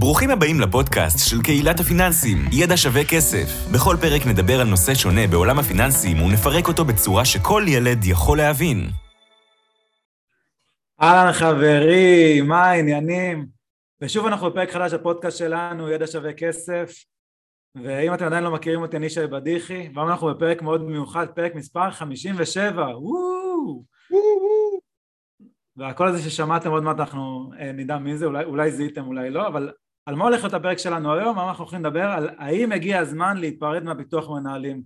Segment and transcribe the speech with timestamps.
[0.00, 3.48] ברוכים הבאים לפודקאסט של קהילת הפיננסים, ידע שווה כסף.
[3.74, 8.78] בכל פרק נדבר על נושא שונה בעולם הפיננסים ונפרק אותו בצורה שכל ילד יכול להבין.
[11.02, 13.46] אהלן חברים, מה העניינים?
[14.00, 16.92] ושוב אנחנו בפרק חדש בפודקאסט שלנו, ידע שווה כסף.
[17.84, 21.54] ואם אתם עדיין לא מכירים אותי, אני שי בדיחי, והיום אנחנו בפרק מאוד מיוחד, פרק
[21.54, 23.82] מספר 57, וואו!
[25.76, 29.46] והקול הזה ששמעתם עוד מעט אנחנו אה, נדע מי זה, אולי, אולי זיהיתם אולי לא,
[29.46, 29.70] אבל
[30.08, 31.38] על מה הולך להיות הפרק שלנו היום?
[31.38, 34.82] אנחנו הולכים לדבר על האם הגיע הזמן להיפרד מהביטוח מנהלים.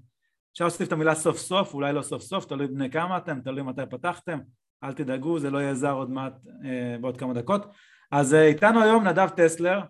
[0.53, 3.63] אפשר להוסיף את המילה סוף סוף, אולי לא סוף סוף, תלוי בני כמה אתם, תלוי
[3.63, 4.39] מתי פתחתם,
[4.85, 6.33] אל תדאגו, זה לא יהיה זר עוד מעט
[6.65, 7.67] אה, בעוד כמה דקות.
[8.13, 9.81] אז אה, איתנו היום נדב טסלר,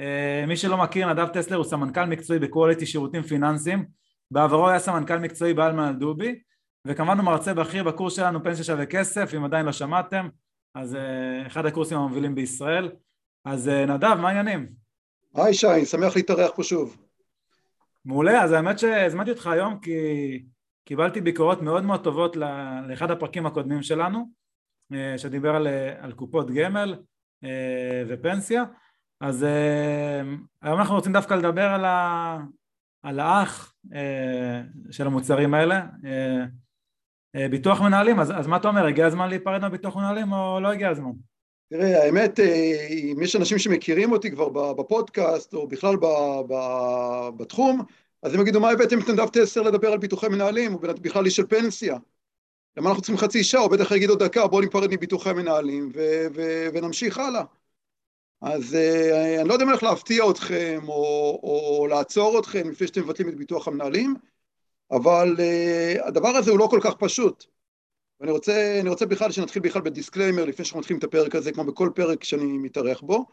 [0.00, 3.84] אה, מי שלא מכיר, נדב טסלר הוא סמנכ"ל מקצועי בקואליטי שירותים פיננסיים,
[4.30, 6.40] בעברו היה סמנכ"ל מקצועי באלמן אלדובי,
[6.86, 10.28] וכמובן הוא מרצה בכיר בקורס שלנו פנסיה שווה כסף, אם עדיין לא שמעתם,
[10.74, 12.90] אז אה, אחד הקורסים המובילים בישראל.
[13.44, 14.66] אז אה, נדב, מה העניינים?
[15.34, 16.96] היי שי, שמח להתארח פה שוב.
[18.04, 19.92] מעולה, אז האמת שהזמנתי אותך היום כי
[20.84, 22.36] קיבלתי ביקורות מאוד מאוד טובות
[22.88, 24.30] לאחד הפרקים הקודמים שלנו,
[24.92, 25.66] אה, שדיבר על,
[26.00, 27.02] על קופות גמל
[28.08, 28.64] ופנסיה,
[29.20, 29.46] אז
[30.62, 32.38] היום אנחנו רוצים דווקא לדבר על, ה,
[33.02, 33.74] על האח
[34.90, 35.86] של המוצרים האלה,
[37.36, 40.72] אה, ביטוח מנהלים, אז, אז מה אתה אומר, הגיע הזמן להיפרד מהביטוח מנהלים או לא
[40.72, 41.10] הגיע הזמן?
[41.70, 46.06] תראה, האמת, אה, אם יש אנשים שמכירים אותי כבר בפודקאסט או בכלל ב,
[46.48, 46.54] ב,
[47.36, 47.82] בתחום,
[48.22, 51.36] אז הם יגידו, מה הבאתם את נדב טסר לדבר על ביטוחי מנהלים, או בכלל איש
[51.36, 51.96] של פנסיה?
[52.76, 56.66] למה אנחנו צריכים חצי שעה, או בטח יגידו דקה, בואו ניפרד מביטוחי מנהלים ו- ו-
[56.74, 57.42] ונמשיך הלאה.
[58.40, 63.02] אז uh, אני לא יודע אם הולך להפתיע אתכם, או, או לעצור אתכם לפני שאתם
[63.02, 64.14] מבטלים את ביטוח המנהלים,
[64.90, 67.59] אבל uh, הדבר הזה הוא לא כל כך פשוט.
[68.20, 71.64] ואני רוצה, רוצה בכלל שנתחיל בכלל ב disclaimer לפני שאנחנו מתחילים את הפרק הזה, כמו
[71.64, 73.26] בכל פרק שאני מתארח בו.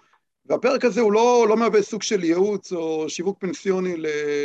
[0.46, 3.94] והפרק הזה הוא לא, לא מהווה סוג של ייעוץ או שיווק פנסיוני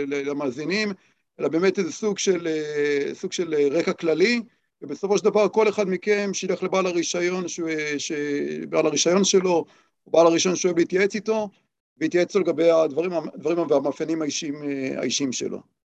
[0.06, 0.92] למאזינים,
[1.40, 4.40] אלא באמת איזה סוג של, אה, סוג של רקע כללי,
[4.82, 7.68] ובסופו של דבר כל אחד מכם שילך לבעל הרישיון, שהוא,
[8.68, 9.64] בעל הרישיון שלו,
[10.06, 11.48] או בעל הרישיון שהוא אוהב להתייעץ איתו,
[11.98, 14.54] ויתייעץ לו לגבי הדברים, הדברים והמאפיינים האישיים,
[14.96, 15.81] האישיים שלו.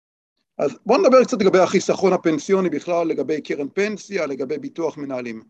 [0.59, 5.43] אז בואו נדבר קצת לגבי החיסכון הפנסיוני בכלל, לגבי קרן פנסיה, לגבי ביטוח מנהלים.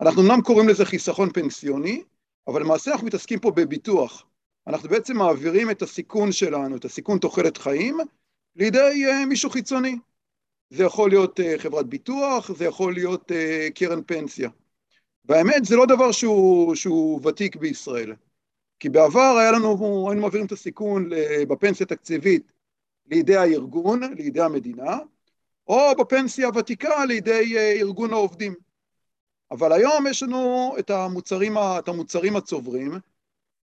[0.00, 2.02] אנחנו אמנם קוראים לזה חיסכון פנסיוני,
[2.48, 4.26] אבל למעשה אנחנו מתעסקים פה בביטוח.
[4.66, 7.98] אנחנו בעצם מעבירים את הסיכון שלנו, את הסיכון תוחלת חיים,
[8.56, 9.96] לידי uh, מישהו חיצוני.
[10.70, 13.34] זה יכול להיות uh, חברת ביטוח, זה יכול להיות uh,
[13.74, 14.50] קרן פנסיה.
[15.24, 18.14] והאמת, זה לא דבר שהוא, שהוא ותיק בישראל.
[18.80, 21.10] כי בעבר היה לנו, היינו מעבירים את הסיכון
[21.48, 22.52] בפנסיה התקציבית
[23.10, 24.98] לידי הארגון, לידי המדינה,
[25.68, 28.54] או בפנסיה הוותיקה לידי אה, ארגון העובדים.
[29.50, 32.92] אבל היום יש לנו את המוצרים, את המוצרים הצוברים,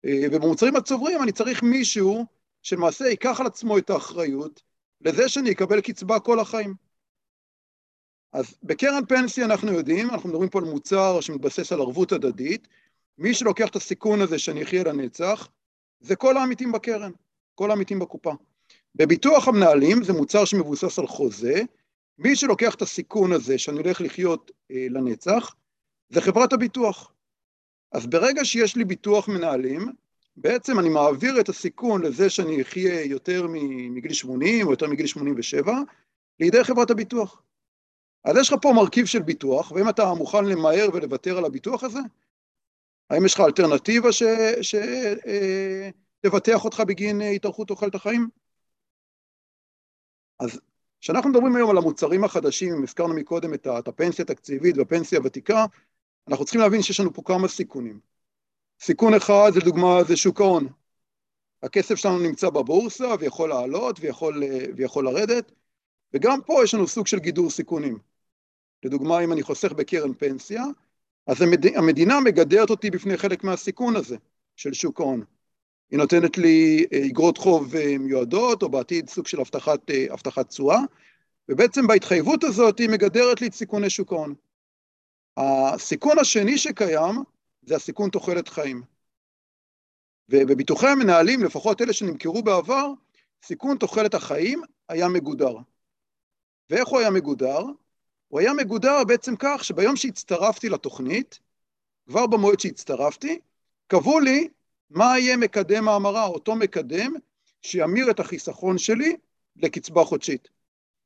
[0.04, 2.24] אה, ובמוצרים הצוברים אני צריך מישהו
[2.62, 4.62] שלמעשה ייקח על עצמו את האחריות
[5.00, 6.74] לזה שאני אקבל קצבה כל החיים.
[8.32, 12.68] אז בקרן פנסיה אנחנו יודעים, אנחנו מדברים פה על מוצר שמתבסס על ערבות הדדית,
[13.18, 15.48] מי שלוקח את הסיכון הזה שאני אחיה לנצח,
[16.00, 17.12] זה כל העמיתים בקרן,
[17.54, 18.32] כל העמיתים בקופה.
[18.98, 21.62] בביטוח המנהלים זה מוצר שמבוסס על חוזה,
[22.18, 25.54] מי שלוקח את הסיכון הזה שאני הולך לחיות אה, לנצח,
[26.08, 27.12] זה חברת הביטוח.
[27.92, 29.92] אז ברגע שיש לי ביטוח מנהלים,
[30.36, 33.46] בעצם אני מעביר את הסיכון לזה שאני אחיה יותר
[33.90, 35.72] מגיל 80 או יותר מגיל 87,
[36.40, 37.42] לידי חברת הביטוח.
[38.24, 42.00] אז יש לך פה מרכיב של ביטוח, ואם אתה מוכן למהר ולוותר על הביטוח הזה,
[43.10, 44.08] האם יש לך אלטרנטיבה
[46.22, 48.28] שתבטח אה, אותך בגין אה, התארכות תוחלת החיים?
[50.38, 50.60] אז
[51.00, 55.66] כשאנחנו מדברים היום על המוצרים החדשים, אם הזכרנו מקודם את הפנסיה התקציבית והפנסיה הוותיקה,
[56.28, 58.00] אנחנו צריכים להבין שיש לנו פה כמה סיכונים.
[58.80, 60.68] סיכון אחד זה דוגמה, זה שוק ההון.
[61.62, 64.42] הכסף שלנו נמצא בבורסה ויכול לעלות ויכול,
[64.76, 65.52] ויכול לרדת,
[66.14, 67.98] וגם פה יש לנו סוג של גידור סיכונים.
[68.84, 70.64] לדוגמה, אם אני חוסך בקרן פנסיה,
[71.26, 71.42] אז
[71.76, 74.16] המדינה מגדרת אותי בפני חלק מהסיכון הזה
[74.56, 75.24] של שוק ההון.
[75.90, 80.78] היא נותנת לי אגרות אה, חוב אה, מיועדות, או בעתיד סוג של אה, הבטחת תשואה,
[81.48, 84.34] ובעצם בהתחייבות הזאת היא מגדרת לי את סיכוני שוק ההון.
[85.36, 87.14] הסיכון השני שקיים
[87.62, 88.82] זה הסיכון תוחלת חיים.
[90.28, 92.92] ובביטוחי המנהלים, לפחות אלה שנמכרו בעבר,
[93.42, 95.56] סיכון תוחלת החיים היה מגודר.
[96.70, 97.62] ואיך הוא היה מגודר?
[98.28, 101.40] הוא היה מגודר בעצם כך שביום שהצטרפתי לתוכנית,
[102.06, 103.38] כבר במועד שהצטרפתי,
[103.86, 104.48] קבעו לי
[104.90, 107.14] מה יהיה מקדם ההמרה, אותו מקדם
[107.62, 109.16] שימיר את החיסכון שלי
[109.56, 110.48] לקצבה חודשית.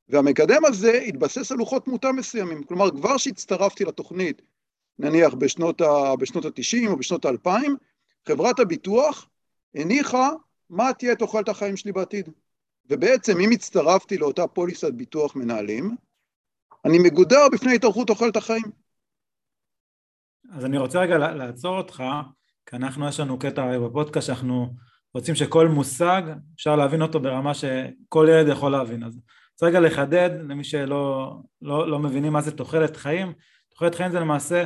[0.08, 4.42] והמקדם הזה התבסס על לוחות תמותה מסוימים, כלומר כבר שהצטרפתי לתוכנית,
[4.98, 7.50] נניח בשנות ה-90 או בשנות ה-2000,
[8.28, 9.28] חברת הביטוח
[9.74, 10.30] הניחה
[10.70, 12.28] מה תהיה תוחלת החיים שלי בעתיד.
[12.90, 15.96] ובעצם אם הצטרפתי לאותה פוליסת ביטוח מנהלים,
[16.84, 18.64] אני מגודר בפני התארכות תוחלת החיים.
[20.52, 22.02] אז אני רוצה רגע לעצור אותך,
[22.66, 24.74] כי אנחנו, יש לנו קטע בפודקאסט שאנחנו
[25.14, 26.22] רוצים שכל מושג,
[26.54, 29.04] אפשר להבין אותו ברמה שכל ילד יכול להבין.
[29.04, 29.20] אז
[29.52, 33.32] רוצה רגע לחדד למי שלא לא, לא מבינים מה זה תוחלת חיים,
[33.68, 34.64] תוחלת חיים זה למעשה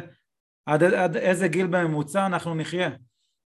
[0.67, 2.91] עד, עד איזה גיל בממוצע אנחנו נחיה.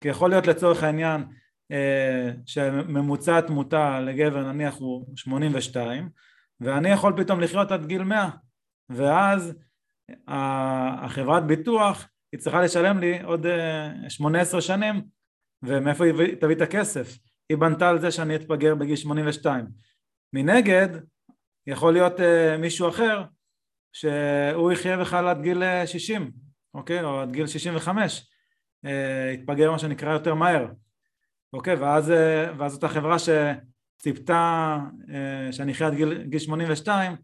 [0.01, 1.23] כי יכול להיות לצורך העניין
[1.71, 6.09] אה, שממוצע התמותה לגבר נניח הוא 82
[6.59, 8.29] ואני יכול פתאום לחיות עד גיל 100
[8.89, 9.53] ואז
[10.27, 13.45] החברת ביטוח היא צריכה לשלם לי עוד
[14.09, 15.01] 18 אה, שנים
[15.63, 17.17] ומאיפה היא תביא את הכסף?
[17.49, 19.65] היא בנתה על זה שאני אתפגר בגיל 82
[20.33, 20.87] מנגד
[21.67, 23.23] יכול להיות uh, מישהו אחר
[23.93, 26.31] שהוא יחיה בכלל עד גיל 60
[26.73, 27.03] אוקיי?
[27.03, 28.29] או עד גיל 65
[28.85, 28.89] uh,
[29.33, 30.67] יתפגר מה שנקרא יותר מהר
[31.53, 31.75] אוקיי?
[31.75, 32.13] ואז, uh,
[32.57, 37.15] ואז אותה חברה שציפתה uh, שאני אחיה עד גיל, גיל 82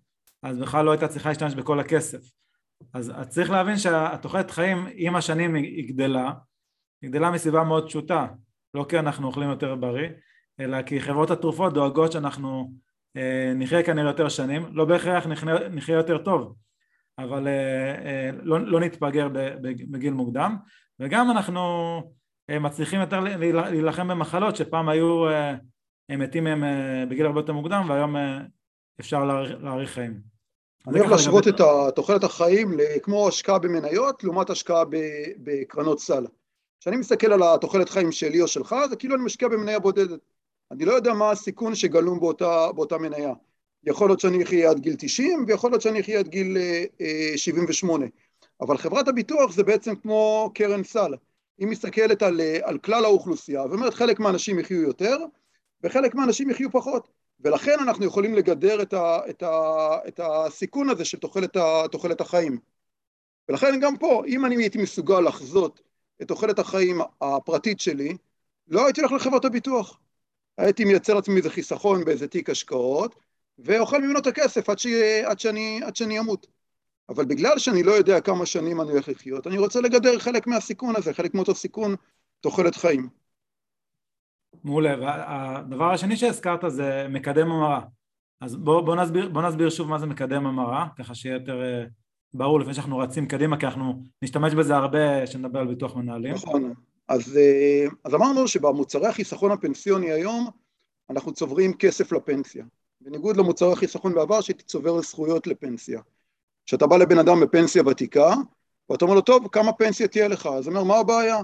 [0.43, 2.42] אז בכלל לא הייתה צריכה להשתמש בכל הכסף
[2.93, 6.31] אז צריך להבין שהתוחלת חיים עם השנים היא גדלה,
[7.01, 8.27] היא גדלה מסיבה מאוד פשוטה,
[8.73, 10.09] לא כי אנחנו אוכלים יותר בריא,
[10.59, 12.73] אלא כי חברות התרופות דואגות שאנחנו
[13.17, 16.55] אה, נחיה כנראה יותר שנים, לא בהכרח נחיה, נחיה יותר טוב,
[17.17, 19.27] אבל אה, אה, לא, לא נתפגר
[19.91, 20.57] בגיל מוקדם,
[20.99, 21.61] וגם אנחנו
[22.49, 25.55] אה, מצליחים יותר להילחם במחלות שפעם היו אה,
[26.09, 28.39] מתים מהם אה, בגיל הרבה יותר מוקדם והיום אה,
[28.99, 29.25] אפשר
[29.59, 30.32] להאריך חיים.
[30.87, 31.61] אני הולך להשוות את
[31.95, 34.83] תוחלת החיים כמו השקעה במניות לעומת השקעה
[35.37, 36.25] בקרנות סל.
[36.79, 40.19] כשאני מסתכל על התוחלת חיים שלי או שלך, זה כאילו אני משקיע במניה בודדת.
[40.71, 43.33] אני לא יודע מה הסיכון שגלום באותה, באותה מניה.
[43.83, 46.57] יכול להיות שאני אחיה עד גיל 90 ויכול להיות שאני אחיה עד גיל
[47.35, 48.05] 78.
[48.05, 48.09] אה,
[48.61, 51.13] אבל חברת הביטוח זה בעצם כמו קרן סל.
[51.57, 55.17] היא מסתכלת על, על כלל האוכלוסייה ואומרת חלק מהאנשים יחיו יותר
[55.83, 57.22] וחלק מהאנשים יחיו פחות.
[57.43, 62.21] ולכן אנחנו יכולים לגדר את, ה, את, ה, את הסיכון הזה של תוחלת, ה, תוחלת
[62.21, 62.57] החיים.
[63.49, 65.81] ולכן גם פה, אם אני הייתי מסוגל לחזות
[66.21, 68.17] את תוחלת החיים הפרטית שלי,
[68.67, 69.99] לא הייתי הולך לחברת הביטוח.
[70.57, 73.15] הייתי מייצר לעצמי איזה חיסכון באיזה תיק השקעות,
[73.59, 74.85] ואוכל ממנו את הכסף עד, ש...
[75.25, 76.47] עד, שאני, עד שאני אמות.
[77.09, 80.95] אבל בגלל שאני לא יודע כמה שנים אני הולך לחיות, אני רוצה לגדר חלק מהסיכון
[80.95, 81.95] הזה, חלק מאותו סיכון
[82.41, 83.22] תוחלת חיים.
[84.63, 87.81] מעולה, והדבר השני שהזכרת זה מקדם המרה.
[88.41, 91.83] אז בוא, בוא, נסביר, בוא נסביר שוב מה זה מקדם המרה ככה שיהיה יותר אה,
[92.33, 96.33] ברור לפני שאנחנו רצים קדימה כי אנחנו נשתמש בזה הרבה כשנדבר על ביטוח מנהלים.
[96.33, 96.73] נכון,
[97.07, 100.49] אז, אה, אז אמרנו שבמוצרי החיסכון הפנסיוני היום
[101.09, 102.65] אנחנו צוברים כסף לפנסיה.
[103.01, 106.01] בניגוד למוצרי החיסכון בעבר שהייתי צובר זכויות לפנסיה.
[106.65, 108.33] כשאתה בא לבן אדם בפנסיה ותיקה
[108.89, 110.45] ואתה אומר לו טוב כמה פנסיה תהיה לך?
[110.45, 111.37] אז הוא אומר מה הבעיה?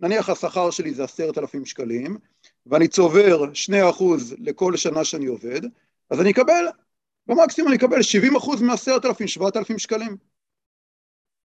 [0.00, 2.16] נניח השכר שלי זה עשרת אלפים שקלים
[2.66, 5.60] ואני צובר שני אחוז לכל שנה שאני עובד,
[6.10, 6.64] אז אני אקבל,
[7.26, 10.16] במקסימום אני אקבל 70 אחוז מעשרת אלפים, שבעת אלפים שקלים.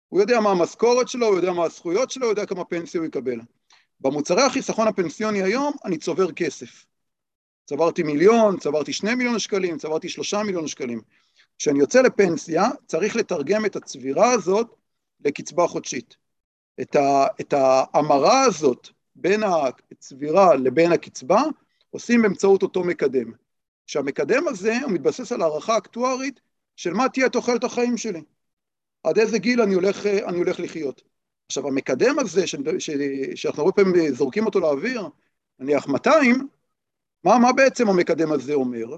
[0.09, 3.07] הוא יודע מה המשכורת שלו, הוא יודע מה הזכויות שלו, הוא יודע כמה פנסיה הוא
[3.07, 3.41] יקבל.
[4.01, 6.87] במוצרי החיסכון הפנסיוני היום אני צובר כסף.
[7.65, 11.01] צברתי מיליון, צברתי שני מיליון שקלים, צברתי שלושה מיליון שקלים.
[11.59, 14.75] כשאני יוצא לפנסיה צריך לתרגם את הצבירה הזאת
[15.25, 16.17] לקצבה חודשית.
[16.81, 16.97] את,
[17.41, 19.43] את ההמרה הזאת בין
[19.93, 21.43] הצבירה לבין הקצבה
[21.91, 23.33] עושים באמצעות אותו מקדם.
[23.87, 26.41] שהמקדם הזה הוא מתבסס על הערכה אקטוארית
[26.77, 28.23] של מה תהיה תוחלת החיים שלי,
[29.05, 31.03] עד איזה גיל אני הולך, אני הולך לחיות.
[31.47, 32.91] עכשיו המקדם הזה ש, ש,
[33.35, 35.03] שאנחנו הרבה פעמים זורקים אותו לאוויר,
[35.59, 36.49] נניח 200,
[37.25, 38.97] מה, מה בעצם המקדם הזה אומר?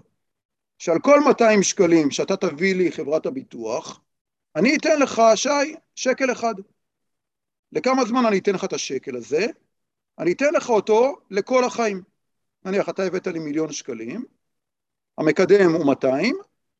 [0.78, 4.00] שעל כל 200 שקלים שאתה תביא לי חברת הביטוח,
[4.56, 6.54] אני אתן לך, שי, שקל אחד.
[7.72, 9.46] לכמה זמן אני אתן לך את השקל הזה?
[10.18, 12.02] אני אתן לך אותו לכל החיים.
[12.64, 14.24] נניח אתה הבאת לי מיליון שקלים,
[15.18, 16.36] המקדם הוא 200,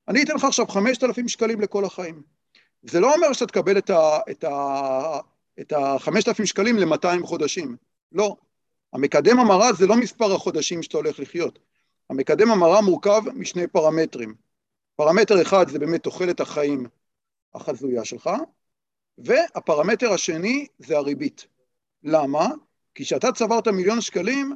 [0.08, 2.22] אני אתן לך עכשיו 5,000 שקלים לכל החיים.
[2.82, 4.18] זה לא אומר שאתה תקבל את ה...
[4.30, 5.20] את ה...
[5.60, 7.76] את ה-5,000 שקלים ל-200 חודשים,
[8.12, 8.36] לא.
[8.92, 11.58] המקדם המרה זה לא מספר החודשים שאתה הולך לחיות.
[12.10, 14.34] המקדם המרה מורכב משני פרמטרים.
[14.96, 16.86] פרמטר אחד זה באמת תוחלת החיים
[17.54, 18.30] החזויה שלך,
[19.18, 21.46] והפרמטר השני זה הריבית.
[22.02, 22.48] למה?
[22.98, 24.52] כי כשאתה צברת מיליון שקלים,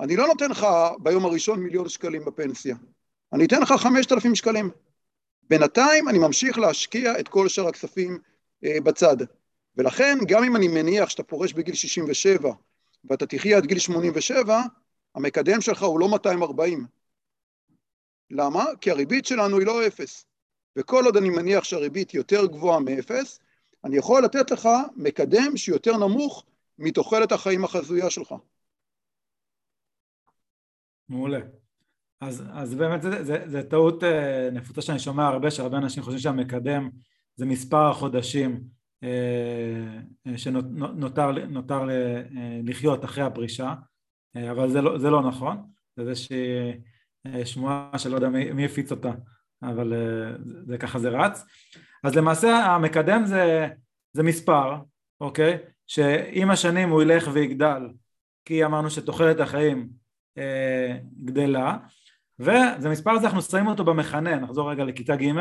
[0.00, 0.66] אני לא נותן לך
[0.98, 2.76] ביום הראשון מיליון שקלים בפנסיה,
[3.32, 4.70] אני אתן לך חמשת אלפים שקלים.
[5.42, 8.18] בינתיים אני ממשיך להשקיע את כל שאר הכספים
[8.64, 9.16] אה, בצד.
[9.76, 12.52] ולכן, גם אם אני מניח שאתה פורש בגיל 67
[13.04, 14.60] ואתה תחיה עד גיל 87,
[15.14, 16.86] המקדם שלך הוא לא 240.
[18.30, 18.64] למה?
[18.80, 20.26] כי הריבית שלנו היא לא אפס.
[20.76, 23.40] וכל עוד אני מניח שהריבית יותר גבוהה מאפס,
[23.84, 26.44] אני יכול לתת לך מקדם שיותר נמוך
[26.78, 28.34] מתוחלת החיים החזויה שלך.
[31.08, 31.38] מעולה.
[32.20, 36.20] אז, אז באמת זה, זה, זה טעות אה, נפוצה שאני שומע הרבה, שהרבה אנשים חושבים
[36.20, 36.90] שהמקדם
[37.36, 38.64] זה מספר החודשים
[39.02, 41.88] אה, שנותר נותר
[42.64, 43.74] לחיות אחרי הפרישה,
[44.50, 45.56] אבל זה לא, זה לא נכון,
[45.96, 46.36] זה איזושהי
[47.44, 49.12] שמועה שלא יודע מי, מי הפיץ אותה,
[49.62, 49.92] אבל
[50.44, 51.44] זה, זה ככה זה רץ.
[52.04, 53.68] אז למעשה המקדם זה,
[54.12, 54.76] זה מספר,
[55.20, 55.58] אוקיי?
[55.86, 57.88] שעם השנים הוא ילך ויגדל,
[58.44, 59.88] כי אמרנו שתוחלת החיים
[60.38, 61.76] אה, גדלה,
[62.38, 65.32] וזה מספר הזה אנחנו שמים אותו במכנה, נחזור רגע לכיתה ג',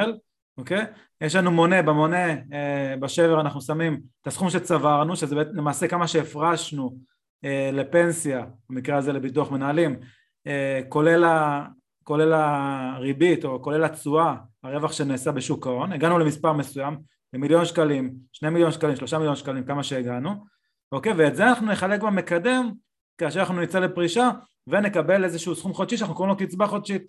[0.58, 0.86] אוקיי?
[1.22, 6.98] יש לנו מונה, במונה אה, בשבר אנחנו שמים את הסכום שצברנו, שזה למעשה כמה שהפרשנו
[7.46, 10.00] אה, לפנסיה, במקרה הזה לביטוח מנהלים,
[10.48, 11.66] אה, כולל, ה,
[12.04, 16.98] כולל הריבית או כולל התשואה, הרווח שנעשה בשוק ההון, הגענו למספר מסוים,
[17.34, 20.46] למיליון שקלים, שני מיליון שקלים, שלושה מיליון שקלים, כמה שהגענו,
[20.92, 21.14] אוקיי?
[21.18, 22.72] ואת זה אנחנו נחלק במקדם
[23.18, 24.30] כאשר אנחנו נצא לפרישה
[24.68, 27.02] ונקבל איזשהו סכום חודשי שאנחנו קוראים לו קצבה חודשית.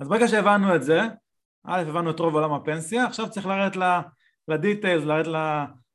[0.00, 1.00] אז ברגע שהבנו את זה,
[1.66, 3.76] א', הבנו את רוב עולם הפנסיה, עכשיו צריך לרדת
[4.48, 5.28] לדיטיילס, לרדת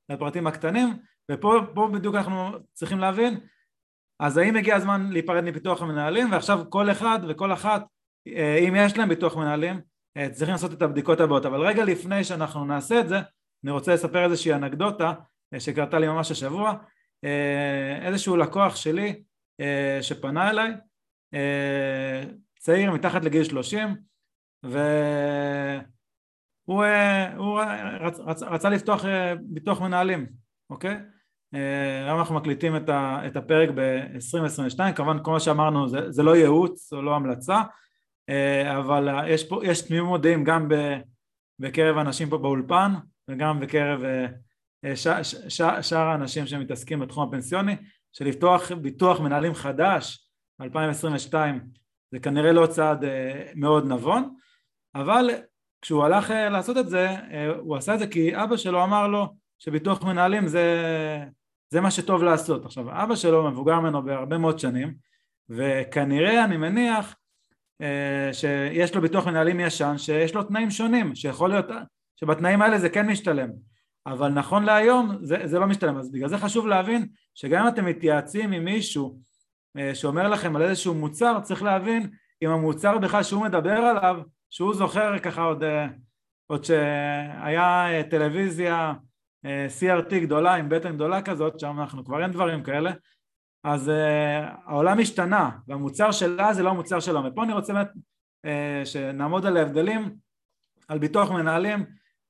[0.09, 0.97] לפרטים הקטנים,
[1.31, 3.39] ופה בדיוק אנחנו צריכים להבין,
[4.19, 7.83] אז האם הגיע הזמן להיפרד מפיתוח המנהלים, ועכשיו כל אחד וכל אחת,
[8.27, 9.81] אה, אם יש להם ביטוח מנהלים,
[10.31, 13.19] צריכים לעשות את הבדיקות הבאות, אבל רגע לפני שאנחנו נעשה את זה,
[13.63, 15.13] אני רוצה לספר איזושהי אנקדוטה
[15.53, 16.73] אה, שקרתה לי ממש השבוע,
[18.01, 19.23] איזשהו לקוח שלי
[20.01, 20.73] שפנה אליי,
[22.59, 23.95] צעיר מתחת לגיל 30,
[24.63, 24.75] והוא
[27.37, 27.61] הוא
[28.01, 29.05] רצ, רצ, רצה לפתוח
[29.41, 30.25] ביטוח מנהלים,
[30.69, 30.97] אוקיי?
[32.05, 37.01] היום אנחנו מקליטים את, הפרק ב-2022, כמובן כל מה שאמרנו זה, זה לא ייעוץ או
[37.01, 37.63] לא המלצה, אה,
[38.77, 40.67] אבל יש, פה, יש תמימות דעים גם
[41.59, 42.91] בקרב אנשים פה באולפן
[43.29, 44.95] וגם בקרב אה,
[45.81, 47.75] שאר האנשים שמתעסקים בתחום הפנסיוני,
[48.11, 50.27] שלפתוח ביטוח מנהלים חדש
[50.59, 51.33] ב-2022
[52.11, 54.35] זה כנראה לא צעד אה, מאוד נבון,
[54.95, 55.29] אבל
[55.81, 57.09] כשהוא הלך לעשות את זה,
[57.57, 60.65] הוא עשה את זה כי אבא שלו אמר לו שביטוח מנהלים זה,
[61.69, 62.65] זה מה שטוב לעשות.
[62.65, 64.93] עכשיו, אבא שלו מבוגר ממנו בהרבה מאוד שנים,
[65.49, 67.24] וכנראה, אני מניח, אה,
[68.33, 71.65] שיש לו ביטוח מנהלים ישן שיש לו תנאים שונים שיכול להיות
[72.15, 73.49] שבתנאים האלה זה כן משתלם.
[74.05, 75.97] אבל נכון להיום זה, זה לא משתלם.
[75.97, 79.19] אז בגלל זה חשוב להבין שגם אם אתם מתייעצים עם מישהו
[79.77, 82.09] אה, שאומר לכם על איזשהו מוצר צריך להבין
[82.41, 84.17] אם המוצר בכלל שהוא מדבר עליו
[84.49, 85.87] שהוא זוכר ככה עוד, אה,
[86.47, 88.93] עוד שהיה טלוויזיה
[89.79, 92.91] CRT גדולה עם בטן גדולה כזאת שם אנחנו כבר אין דברים כאלה
[93.65, 93.91] אז uh,
[94.65, 97.21] העולם השתנה והמוצר שלה זה לא המוצר שלו.
[97.25, 97.87] ופה אני רוצה באמת
[98.45, 98.49] uh,
[98.85, 100.15] שנעמוד על ההבדלים
[100.87, 101.85] על ביטוח מנהלים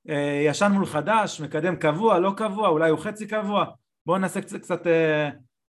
[0.08, 0.12] uh,
[0.48, 3.65] ישן מול חדש, מקדם קבוע, לא קבוע, אולי הוא חצי קבוע.
[4.06, 4.89] בואו ננסה קצת, קצת uh,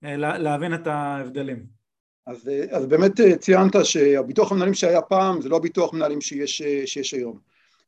[0.04, 1.66] uh, להבין את ההבדלים.
[2.26, 7.38] אז, אז באמת ציינת שהביטוח המנהלים שהיה פעם זה לא הביטוח מנהלים שיש, שיש היום.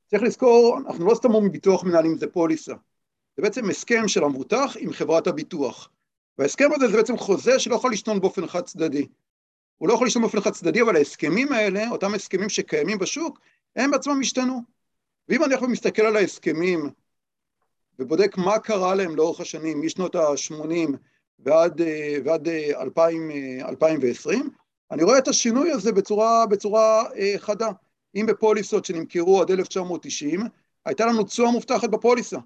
[0.06, 2.74] צריך לזכור, אנחנו לא סתם אומרים ביטוח מנהלים זה פוליסה.
[3.36, 5.90] זה בעצם הסכם של המבוטח עם חברת הביטוח
[6.38, 9.06] וההסכם הזה זה בעצם חוזה שלא יכול לשתון באופן חד צדדי.
[9.78, 13.40] הוא לא יכול לשתון באופן חד צדדי, אבל ההסכמים האלה, אותם הסכמים שקיימים בשוק,
[13.76, 14.62] הם בעצמם השתנו.
[15.28, 16.90] ואם אני עכשיו מסתכל על ההסכמים
[17.98, 20.96] ובודק מה קרה להם לאורך השנים, משנות ה-80
[21.38, 21.80] ועד,
[22.24, 23.30] ועד 2000,
[23.68, 24.50] 2020,
[24.90, 27.70] אני רואה את השינוי הזה בצורה, בצורה אה, חדה.
[28.14, 30.40] אם בפוליסות שנמכרו עד 1990,
[30.84, 32.38] הייתה לנו תשואה מובטחת בפוליסה.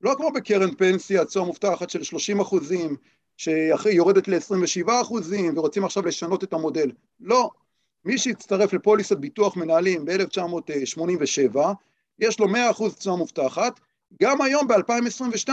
[0.00, 2.96] לא כמו בקרן פנסיה, תשואה מובטחת של 30 אחוזים,
[3.40, 6.90] שאחרי יורדת ל-27 אחוזים ורוצים עכשיו לשנות את המודל.
[7.20, 7.50] לא.
[8.04, 11.58] מי שהצטרף לפוליסת ביטוח מנהלים ב-1987,
[12.18, 13.80] יש לו 100 אחוז תשואה מובטחת,
[14.22, 15.48] גם היום ב-2022,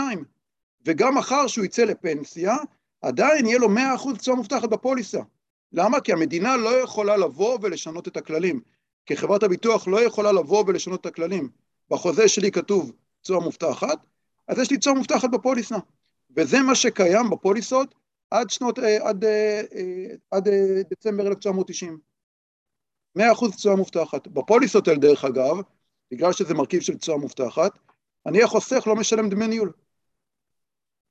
[0.86, 2.56] וגם מחר שהוא יצא לפנסיה,
[3.02, 5.20] עדיין יהיה לו 100 אחוז תשואה מובטחת בפוליסה.
[5.72, 6.00] למה?
[6.00, 8.60] כי המדינה לא יכולה לבוא ולשנות את הכללים.
[9.06, 11.48] כי חברת הביטוח לא יכולה לבוא ולשנות את הכללים.
[11.90, 12.92] בחוזה שלי כתוב
[13.22, 14.06] תשואה מובטחת,
[14.48, 15.76] אז יש לי תשואה מובטחת בפוליסה.
[16.38, 17.94] וזה מה שקיים בפוליסות
[18.30, 20.48] עד שנות, אה, עד, אה, אה, עד
[20.90, 21.98] דצמבר 1990.
[23.18, 24.28] 100% תשואה מובטחת.
[24.28, 25.56] בפוליסות האלה, דרך אגב,
[26.10, 27.78] בגלל שזה מרכיב של תשואה מובטחת,
[28.26, 29.72] אני החוסך לא משלם דמי ניהול.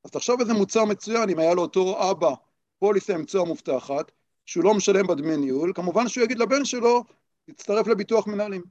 [0.05, 2.34] אז תחשוב איזה מוצר מצוין, אם היה לאותו אבא
[2.79, 4.12] פוליסה עם תשואה מובטחת,
[4.46, 7.03] שהוא לא משלם בדמי ניהול, כמובן שהוא יגיד לבן שלו,
[7.46, 8.62] תצטרף לביטוח מנהלים.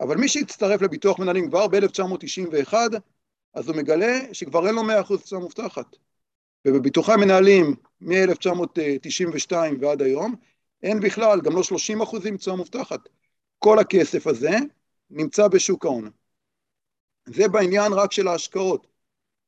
[0.00, 2.74] אבל מי שהצטרף לביטוח מנהלים כבר ב-1991,
[3.54, 5.96] אז הוא מגלה שכבר אין לו 100% תשואה מובטחת.
[6.64, 10.34] ובביטוחי המנהלים מ-1992 ועד היום,
[10.82, 13.00] אין בכלל, גם לא 30 אחוזים תשואה מובטחת.
[13.58, 14.56] כל הכסף הזה
[15.10, 16.10] נמצא בשוק ההון.
[17.26, 18.86] זה בעניין רק של ההשקעות,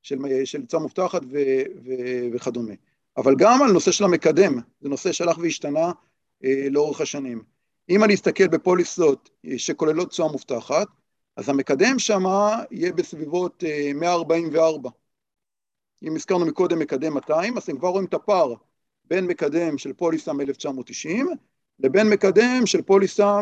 [0.03, 1.39] של, של תשואה מובטחת ו,
[1.85, 1.91] ו,
[2.33, 2.75] וכדומה.
[3.17, 5.93] אבל גם על נושא של המקדם, זה נושא שהלך והשתנה
[6.45, 7.43] אה, לאורך השנים.
[7.89, 10.89] אם אני אסתכל בפוליסות אה, שכוללות תשואה מובטחת,
[11.37, 12.23] אז המקדם שם
[12.71, 14.91] יהיה בסביבות 144.
[16.03, 18.55] אם הזכרנו מקודם מקדם 200, אז אתם כבר רואים את הפער
[19.05, 21.27] בין מקדם של פוליסה מ-1990
[21.79, 23.41] לבין מקדם של פוליסה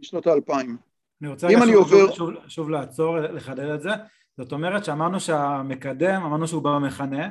[0.00, 0.76] משנות האלפיים.
[1.22, 2.12] אני רוצה רגע שוב, עובר...
[2.12, 3.90] שוב, שוב לעצור, לחדד את זה.
[4.36, 7.28] זאת אומרת שאמרנו שהמקדם, אמרנו שהוא במכנה,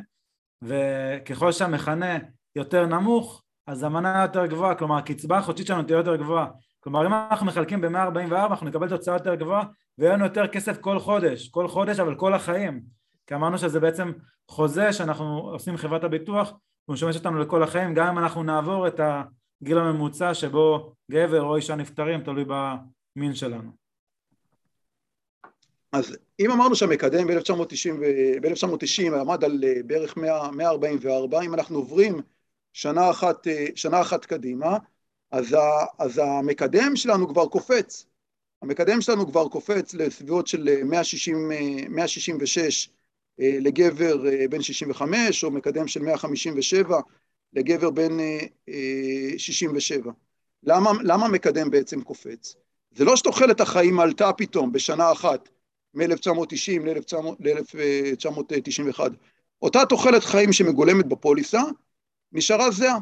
[0.62, 2.18] וככל שהמכנה
[2.56, 6.48] יותר נמוך, אז המנה יותר גבוהה, כלומר הקצבה החודשית שלנו תהיה יותר גבוהה.
[6.84, 9.64] כלומר אם אנחנו מחלקים ב-144 אנחנו נקבל תוצאה יותר גבוהה
[9.98, 12.82] ויהיה לנו יותר כסף כל חודש, כל חודש אבל כל החיים.
[13.28, 14.12] כי אמרנו שזה בעצם
[14.48, 16.54] חוזה שאנחנו עושים חברת הביטוח
[16.88, 19.00] והוא משמש אותנו לכל החיים גם אם אנחנו נעבור את
[19.62, 23.72] הגיל הממוצע שבו גבר או אישה נפטרים תלוי במין שלנו.
[25.92, 32.20] אז אם אמרנו שהמקדם ב-1990 עמד על אה, בערך 100, 144, אם אנחנו עוברים
[32.74, 34.78] שנה אחת, אה, שנה אחת קדימה,
[35.32, 38.06] אז, ה, אז המקדם שלנו כבר קופץ.
[38.62, 41.58] המקדם שלנו כבר קופץ לסביבות של 160, אה,
[41.90, 42.90] 166
[43.40, 44.18] לגבר
[44.50, 47.00] בן 65, או מקדם של 157
[47.54, 48.18] לגבר בן
[49.38, 50.12] 67.
[50.64, 52.56] למה, למה המקדם בעצם קופץ?
[52.92, 55.50] זה לא שתוחלת החיים עלתה פתאום בשנה אחת
[55.94, 56.82] מ-1990
[57.40, 59.00] ל-1991.
[59.62, 61.62] אותה תוחלת חיים שמגולמת בפוליסה
[62.32, 62.98] נשארה זהה.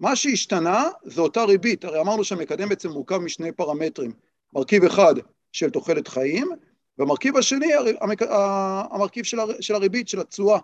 [0.00, 4.12] מה שהשתנה זה אותה ריבית, הרי אמרנו שהמקדם בעצם מורכב משני פרמטרים,
[4.54, 5.14] מרכיב אחד
[5.52, 6.48] של תוחלת חיים,
[6.98, 7.70] והמרכיב השני,
[8.90, 9.24] המרכיב
[9.60, 10.58] של הריבית, של התשואה.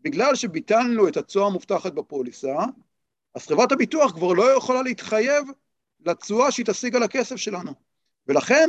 [0.00, 2.56] בגלל שביטלנו את התשואה המובטחת בפוליסה,
[3.34, 5.48] אז חברת הביטוח כבר לא יכולה להתחייב
[6.00, 7.72] לתשואה שהיא תשיג על הכסף שלנו.
[8.26, 8.68] ולכן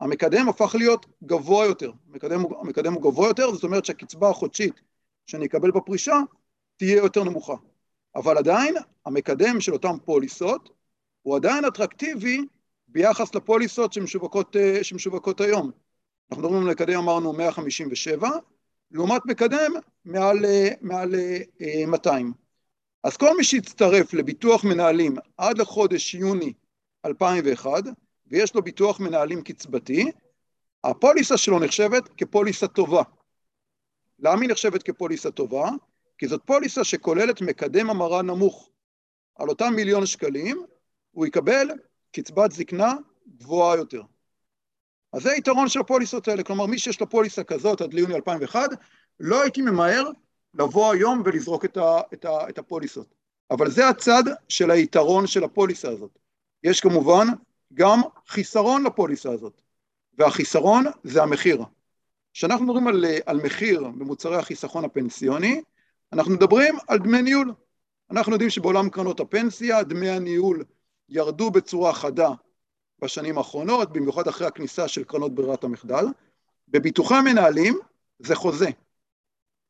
[0.00, 4.80] המקדם הפך להיות גבוה יותר, המקדם, המקדם הוא גבוה יותר, זאת אומרת שהקצבה החודשית
[5.26, 6.16] שאני אקבל בפרישה
[6.76, 7.54] תהיה יותר נמוכה.
[8.16, 8.74] אבל עדיין
[9.06, 10.70] המקדם של אותן פוליסות
[11.22, 12.38] הוא עדיין אטרקטיבי
[12.88, 15.70] ביחס לפוליסות שמשווקות, שמשווקות היום.
[16.30, 18.28] אנחנו מדברים על מקדם אמרנו 157,
[18.90, 19.72] לעומת מקדם
[20.04, 20.38] מעל,
[20.80, 21.14] מעל
[21.86, 22.32] 200.
[23.04, 26.52] אז כל מי שיצטרף לביטוח מנהלים עד לחודש יוני
[27.06, 27.70] 2001,
[28.26, 30.10] ויש לו ביטוח מנהלים קצבתי,
[30.84, 33.02] הפוליסה שלו נחשבת כפוליסה טובה.
[34.18, 35.70] למה היא נחשבת כפוליסה טובה?
[36.18, 38.70] כי זאת פוליסה שכוללת מקדם המרה נמוך.
[39.36, 40.64] על אותם מיליון שקלים
[41.10, 41.68] הוא יקבל
[42.12, 42.94] קצבת זקנה
[43.36, 44.02] גבוהה יותר.
[45.12, 48.70] אז זה היתרון של הפוליסות האלה, כלומר מי שיש לו פוליסה כזאת עד ליוני 2001,
[49.20, 50.10] לא הייתי ממהר
[50.54, 53.14] לבוא היום ולזרוק את, ה, את, ה, את הפוליסות.
[53.50, 56.18] אבל זה הצד של היתרון של הפוליסה הזאת.
[56.62, 57.26] יש כמובן
[57.74, 59.60] גם חיסרון לפוליסה הזאת,
[60.18, 61.62] והחיסרון זה המחיר.
[62.32, 65.62] כשאנחנו מדברים על, על מחיר במוצרי החיסכון הפנסיוני,
[66.12, 67.52] אנחנו מדברים על דמי ניהול.
[68.10, 70.64] אנחנו יודעים שבעולם קרנות הפנסיה דמי הניהול
[71.08, 72.30] ירדו בצורה חדה
[73.02, 76.04] בשנים האחרונות, במיוחד אחרי הכניסה של קרנות ברירת המחדל.
[76.68, 77.78] בביטוחי המנהלים
[78.18, 78.70] זה חוזה.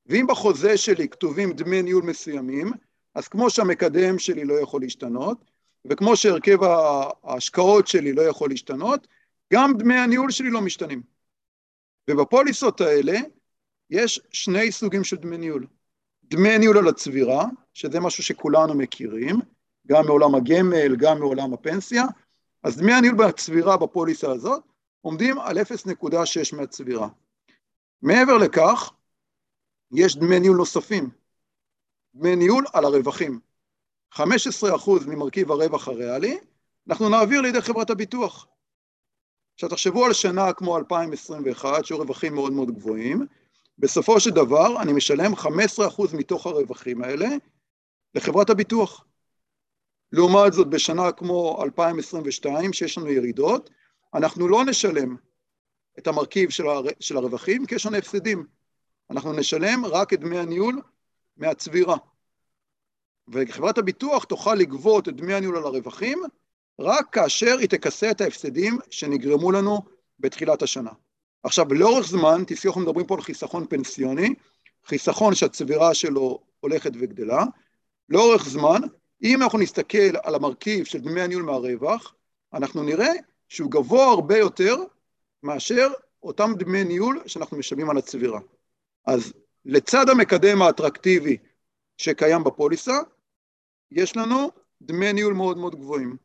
[0.06, 2.72] ואם בחוזה שלי כתובים דמי ניהול מסוימים,
[3.14, 5.38] אז כמו שהמקדם שלי לא יכול להשתנות,
[5.84, 6.58] וכמו שהרכב
[7.22, 9.06] ההשקעות שלי לא יכול להשתנות,
[9.52, 11.02] גם דמי הניהול שלי לא משתנים.
[12.10, 13.18] ובפוליסות האלה
[13.90, 15.66] יש שני סוגים של דמי ניהול.
[16.30, 19.36] דמי ניהול על הצבירה, שזה משהו שכולנו מכירים,
[19.86, 22.04] גם מעולם הגמל, גם מעולם הפנסיה,
[22.62, 24.62] אז דמי הניהול בצבירה בפוליסה הזאת
[25.00, 27.08] עומדים על 0.6 מהצבירה.
[28.02, 28.92] מעבר לכך,
[29.92, 31.10] יש דמי ניהול נוספים,
[32.14, 33.40] דמי ניהול על הרווחים.
[34.14, 34.20] 15%
[35.06, 36.38] ממרכיב הרווח הריאלי,
[36.88, 38.46] אנחנו נעביר לידי חברת הביטוח.
[39.54, 43.26] עכשיו תחשבו על שנה כמו 2021, שהיו רווחים מאוד מאוד גבוהים,
[43.78, 47.28] בסופו של דבר אני משלם 15% מתוך הרווחים האלה
[48.14, 49.04] לחברת הביטוח.
[50.12, 53.70] לעומת זאת בשנה כמו 2022, שיש לנו ירידות,
[54.14, 55.16] אנחנו לא נשלם
[55.98, 56.82] את המרכיב של, הר...
[57.00, 58.46] של הרווחים, כי יש לנו הפסדים.
[59.10, 60.82] אנחנו נשלם רק את דמי הניהול
[61.36, 61.96] מהצבירה.
[63.28, 66.22] וחברת הביטוח תוכל לגבות את דמי הניהול על הרווחים
[66.80, 69.82] רק כאשר היא תכסה את ההפסדים שנגרמו לנו
[70.20, 70.90] בתחילת השנה.
[71.44, 74.34] עכשיו, לאורך זמן, תזכרו, אנחנו מדברים פה על חיסכון פנסיוני,
[74.86, 77.44] חיסכון שהצבירה שלו הולכת וגדלה,
[78.08, 78.80] לאורך זמן,
[79.22, 82.14] אם אנחנו נסתכל על המרכיב של דמי הניהול מהרווח,
[82.54, 83.12] אנחנו נראה
[83.48, 84.76] שהוא גבוה הרבה יותר
[85.42, 85.88] מאשר
[86.22, 88.40] אותם דמי ניהול שאנחנו משלמים על הצבירה.
[89.06, 89.32] אז
[89.64, 91.36] לצד המקדם האטרקטיבי
[91.98, 92.98] שקיים בפוליסה,
[93.90, 94.50] יש לנו
[94.82, 96.16] דמי ניהול מאוד מאוד גבוהים.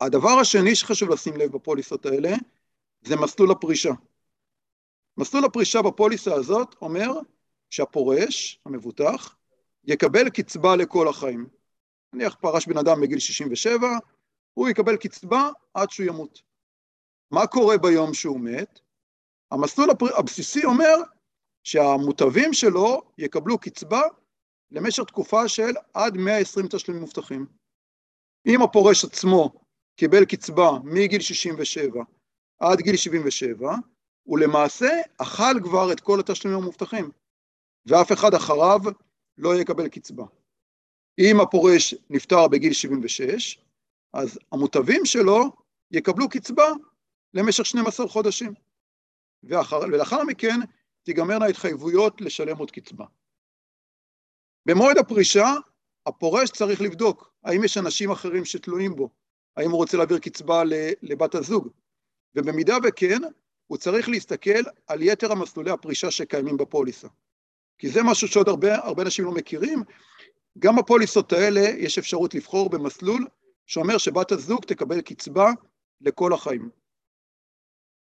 [0.00, 2.30] הדבר השני שחשוב לשים לב בפוליסות האלה,
[3.02, 3.92] זה מסלול הפרישה.
[5.16, 7.10] מסלול הפרישה בפוליסה הזאת אומר
[7.70, 9.36] שהפורש, המבוטח,
[9.84, 11.46] יקבל קצבה לכל החיים.
[12.12, 13.88] נניח פרש בן אדם בגיל 67,
[14.54, 16.42] הוא יקבל קצבה עד שהוא ימות.
[17.30, 18.80] מה קורה ביום שהוא מת?
[19.50, 19.88] המסלול
[20.18, 20.96] הבסיסי אומר
[21.64, 24.02] שהמוטבים שלו יקבלו קצבה
[24.70, 27.46] למשך תקופה של עד 120 תשלומים מובטחים.
[28.46, 29.52] אם הפורש עצמו
[29.96, 32.02] קיבל קצבה מגיל 67
[32.62, 33.74] עד גיל 77,
[34.22, 37.10] הוא למעשה אכל כבר את כל התשלומים המובטחים,
[37.86, 38.80] ואף אחד אחריו
[39.38, 40.24] לא יקבל קצבה.
[41.18, 43.58] אם הפורש נפטר בגיל 76,
[44.12, 45.42] אז המוטבים שלו
[45.90, 46.68] יקבלו קצבה
[47.34, 48.54] למשך 12 חודשים,
[49.42, 50.60] ואחר, ולאחר מכן
[51.02, 53.04] תיגמרנה ההתחייבויות לשלם עוד קצבה.
[54.66, 55.46] במועד הפרישה,
[56.06, 59.10] הפורש צריך לבדוק האם יש אנשים אחרים שתלויים בו,
[59.56, 60.62] האם הוא רוצה להעביר קצבה
[61.02, 61.68] לבת הזוג,
[62.34, 63.18] ובמידה וכן,
[63.66, 67.08] הוא צריך להסתכל על יתר המסלולי הפרישה שקיימים בפוליסה.
[67.78, 69.82] כי זה משהו שעוד הרבה, הרבה אנשים לא מכירים,
[70.58, 73.26] גם בפוליסות האלה יש אפשרות לבחור במסלול
[73.66, 75.50] שאומר שבת הזוג תקבל קצבה
[76.00, 76.70] לכל החיים.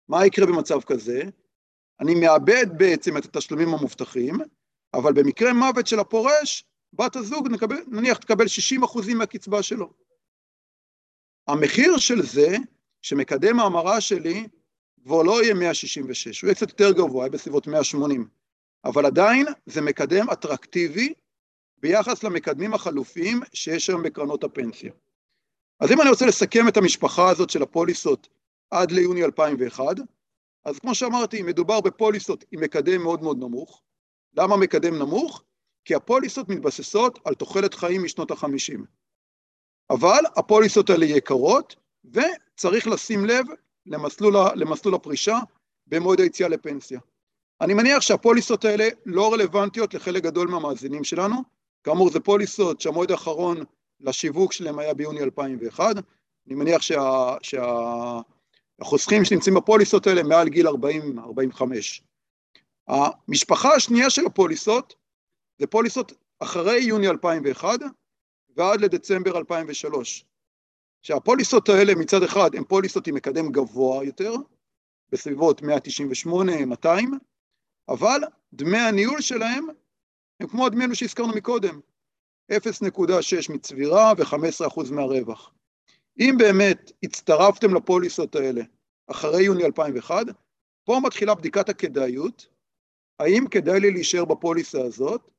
[0.09, 1.21] מה יקרה במצב כזה?
[1.99, 4.35] אני מאבד בעצם את התשלומים המובטחים,
[4.93, 9.93] אבל במקרה מוות של הפורש, בת הזוג נקבל, נניח תקבל 60% מהקצבה שלו.
[11.47, 12.57] המחיר של זה,
[13.01, 14.47] שמקדם ההמרה שלי
[15.03, 18.27] כבר לא יהיה 166, הוא יהיה קצת יותר גבוה, יהיה בסביבות 180,
[18.85, 21.13] אבל עדיין זה מקדם אטרקטיבי
[21.77, 24.91] ביחס למקדמים החלופיים שיש היום בקרנות הפנסיה.
[25.79, 28.29] אז אם אני רוצה לסכם את המשפחה הזאת של הפוליסות
[28.71, 29.85] עד ליוני 2001,
[30.65, 33.81] אז כמו שאמרתי, מדובר בפוליסות עם מקדם מאוד מאוד נמוך.
[34.37, 35.43] למה מקדם נמוך?
[35.85, 38.85] כי הפוליסות מתבססות על תוחלת חיים משנות החמישים.
[39.89, 43.45] אבל הפוליסות האלה יקרות, וצריך לשים לב
[43.85, 45.39] למסלול, למסלול הפרישה
[45.87, 46.99] במועד היציאה לפנסיה.
[47.61, 51.35] אני מניח שהפוליסות האלה לא רלוונטיות לחלק גדול מהמאזינים שלנו,
[51.83, 53.63] כאמור זה פוליסות שהמועד האחרון
[53.99, 55.95] לשיווק שלהם היה ביוני 2001,
[56.47, 60.71] אני מניח שה, שהחוסכים שנמצאים בפוליסות האלה מעל גיל 40-45.
[62.87, 64.95] המשפחה השנייה של הפוליסות
[65.59, 67.79] זה פוליסות אחרי יוני 2001
[68.55, 70.25] ועד לדצמבר 2003.
[71.01, 74.33] שהפוליסות האלה מצד אחד הן פוליסות עם מקדם גבוה יותר,
[75.11, 76.87] בסביבות 198-200,
[77.89, 78.21] אבל
[78.53, 79.67] דמי הניהול שלהם
[80.39, 81.79] הם כמו הדמי הניהול שהזכרנו מקודם,
[82.51, 85.53] 0.6 מצבירה ו-15% מהרווח.
[86.19, 88.61] אם באמת הצטרפתם לפוליסות האלה
[89.07, 90.25] אחרי יוני 2001,
[90.83, 92.47] פה מתחילה בדיקת הכדאיות,
[93.19, 95.29] האם כדאי לי להישאר בפוליסה הזאת,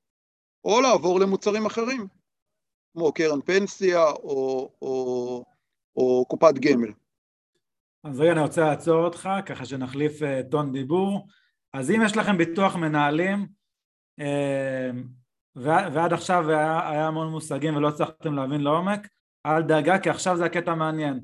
[0.64, 2.06] או לעבור למוצרים אחרים,
[2.92, 5.44] כמו קרן פנסיה או, או,
[5.96, 6.92] או קופת גמל.
[8.04, 11.26] אז רגע, אני רוצה לעצור אותך, ככה שנחליף uh, טון דיבור.
[11.72, 13.46] אז אם יש לכם ביטוח מנהלים,
[14.20, 14.94] uh,
[15.92, 19.08] ועד עכשיו היה, היה המון מושגים ולא הצלחתם להבין לעומק,
[19.46, 21.20] אל דאגה, כי עכשיו זה הקטע המעניין.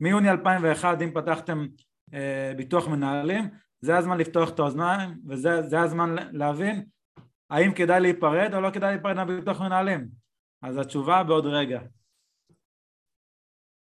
[0.00, 1.66] מיוני 2001, אם פתחתם
[2.10, 2.14] uh,
[2.56, 3.48] ביטוח מנהלים,
[3.80, 6.84] זה הזמן לפתוח את האוזניים, וזה הזמן להבין
[7.50, 10.08] האם כדאי להיפרד או לא כדאי להיפרד מהביטוח מנהלים.
[10.62, 11.80] אז התשובה בעוד רגע.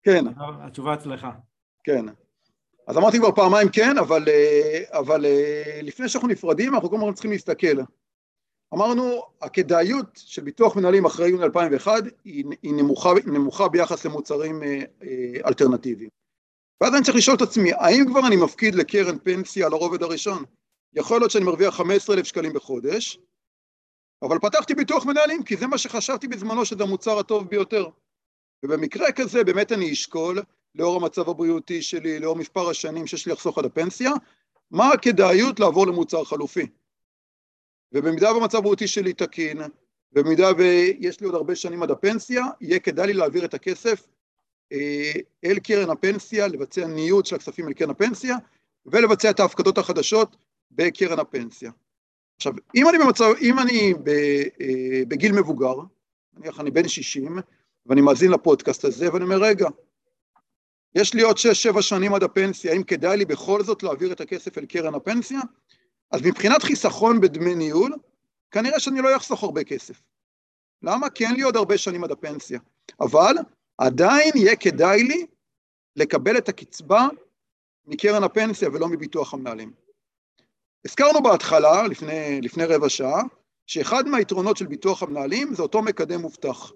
[0.02, 0.24] כן.
[0.38, 1.26] התשובה אצלך.
[1.84, 2.04] כן.
[2.86, 7.12] אז אמרתי כבר פעמיים כן, אבל, אה, אבל אה, לפני שאנחנו נפרדים, אנחנו כל הזמן
[7.12, 7.76] צריכים להסתכל.
[8.74, 11.92] אמרנו, הכדאיות של ביטוח מנהלים אחרי יוני 2001
[12.24, 14.80] היא, היא נמוכה, נמוכה ביחס למוצרים אה,
[15.46, 16.10] אלטרנטיביים.
[16.80, 20.44] ואז אני צריך לשאול את עצמי, האם כבר אני מפקיד לקרן פנסיה על הרובד הראשון?
[20.94, 23.18] יכול להיות שאני מרוויח 15,000 שקלים בחודש,
[24.22, 27.88] אבל פתחתי ביטוח מנהלים כי זה מה שחשבתי בזמנו שזה המוצר הטוב ביותר.
[28.62, 30.42] ובמקרה כזה באמת אני אשקול,
[30.74, 34.10] לאור המצב הבריאותי שלי, לאור מספר השנים שיש לי לחסוך עד הפנסיה,
[34.70, 36.66] מה הכדאיות לעבור למוצר חלופי.
[37.92, 39.58] ובמידה והמצב הבריאותי שלי תקין,
[40.12, 44.06] במידה ויש לי עוד הרבה שנים עד הפנסיה, יהיה כדאי לי להעביר את הכסף
[44.72, 45.12] אה,
[45.44, 48.36] אל קרן הפנסיה, לבצע ניוד של הכספים אל קרן הפנסיה,
[48.86, 50.36] ולבצע את ההפקדות החדשות
[50.70, 51.70] בקרן הפנסיה.
[52.38, 53.94] עכשיו, אם אני במצב, אם אני
[54.60, 55.74] אה, בגיל מבוגר,
[56.36, 57.38] נניח אני בן 60,
[57.86, 59.68] ואני מאזין לפודקאסט הזה, ואני אומר, רגע,
[60.94, 61.36] יש לי עוד
[61.76, 65.40] 6-7 שנים עד הפנסיה, האם כדאי לי בכל זאת להעביר את הכסף אל קרן הפנסיה?
[66.10, 67.92] אז מבחינת חיסכון בדמי ניהול,
[68.50, 70.02] כנראה שאני לא אחסוך הרבה כסף.
[70.82, 71.10] למה?
[71.10, 72.60] כי אין לי עוד הרבה שנים עד הפנסיה.
[73.00, 73.34] אבל
[73.78, 75.26] עדיין יהיה כדאי לי
[75.96, 77.08] לקבל את הקצבה
[77.86, 79.87] מקרן הפנסיה ולא מביטוח המנהלים.
[80.86, 83.22] הזכרנו בהתחלה, לפני, לפני רבע שעה,
[83.66, 86.72] שאחד מהיתרונות של ביטוח המנהלים זה אותו מקדם מובטח.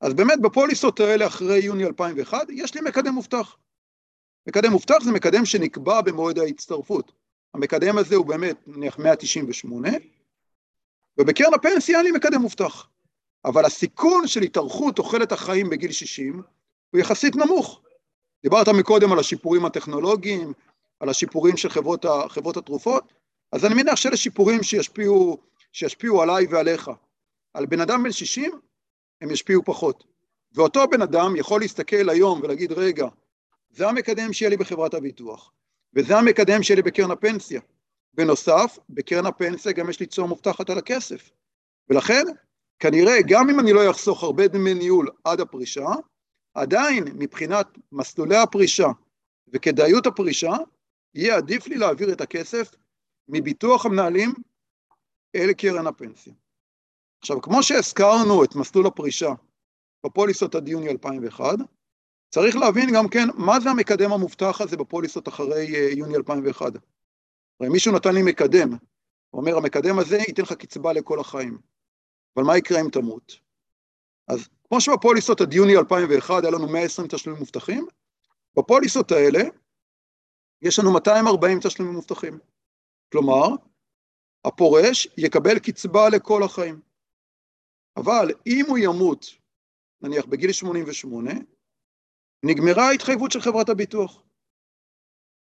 [0.00, 3.56] אז באמת בפוליסות האלה אחרי יוני 2001 יש לי מקדם מובטח.
[4.48, 7.12] מקדם מובטח זה מקדם שנקבע במועד ההצטרפות.
[7.54, 9.88] המקדם הזה הוא באמת נניח 198,
[11.18, 12.88] ובקרן הפנסיה אין לי מקדם מובטח.
[13.44, 16.42] אבל הסיכון של התארכות תוחלת החיים בגיל 60
[16.90, 17.80] הוא יחסית נמוך.
[18.42, 20.52] דיברת מקודם על השיפורים הטכנולוגיים,
[21.00, 23.12] על השיפורים של חברות, חברות התרופות,
[23.52, 25.38] אז אני מניח שאלה שיפורים שישפיעו,
[25.72, 26.90] שישפיעו עליי ועליך.
[27.54, 28.52] על בן אדם בן 60
[29.20, 30.04] הם ישפיעו פחות.
[30.52, 33.06] ואותו בן אדם יכול להסתכל היום ולהגיד, רגע,
[33.70, 35.52] זה המקדם שיהיה לי בחברת הביטוח,
[35.94, 37.60] וזה המקדם שיהיה לי בקרן הפנסיה.
[38.14, 41.30] בנוסף, בקרן הפנסיה גם יש לי תשואה מובטחת על הכסף.
[41.88, 42.24] ולכן,
[42.78, 45.86] כנראה, גם אם אני לא אחסוך הרבה דמי ניהול עד הפרישה,
[46.54, 48.88] עדיין מבחינת מסלולי הפרישה
[49.52, 50.52] וכדאיות הפרישה,
[51.16, 52.74] יהיה עדיף לי להעביר את הכסף
[53.28, 54.34] מביטוח המנהלים
[55.36, 56.32] אל קרן הפנסיה.
[57.20, 59.30] עכשיו, כמו שהזכרנו את מסלול הפרישה
[60.06, 61.44] בפוליסות עד יוני 2001,
[62.30, 66.72] צריך להבין גם כן מה זה המקדם המובטח הזה בפוליסות אחרי אה, יוני 2001.
[67.60, 68.70] הרי מישהו נתן לי מקדם,
[69.30, 71.58] הוא אומר המקדם הזה ייתן לך קצבה לכל החיים,
[72.36, 73.38] אבל מה יקרה אם תמות?
[74.28, 77.86] אז כמו שבפוליסות עד יוני 2001 היה לנו 120 תשלומים מובטחים,
[78.58, 79.40] בפוליסות האלה
[80.62, 82.38] יש לנו 240 תשלומים מובטחים.
[83.12, 83.46] כלומר,
[84.44, 86.80] הפורש יקבל קצבה לכל החיים.
[87.96, 89.26] אבל אם הוא ימות,
[90.00, 91.30] נניח בגיל 88,
[92.44, 94.22] נגמרה ההתחייבות של חברת הביטוח.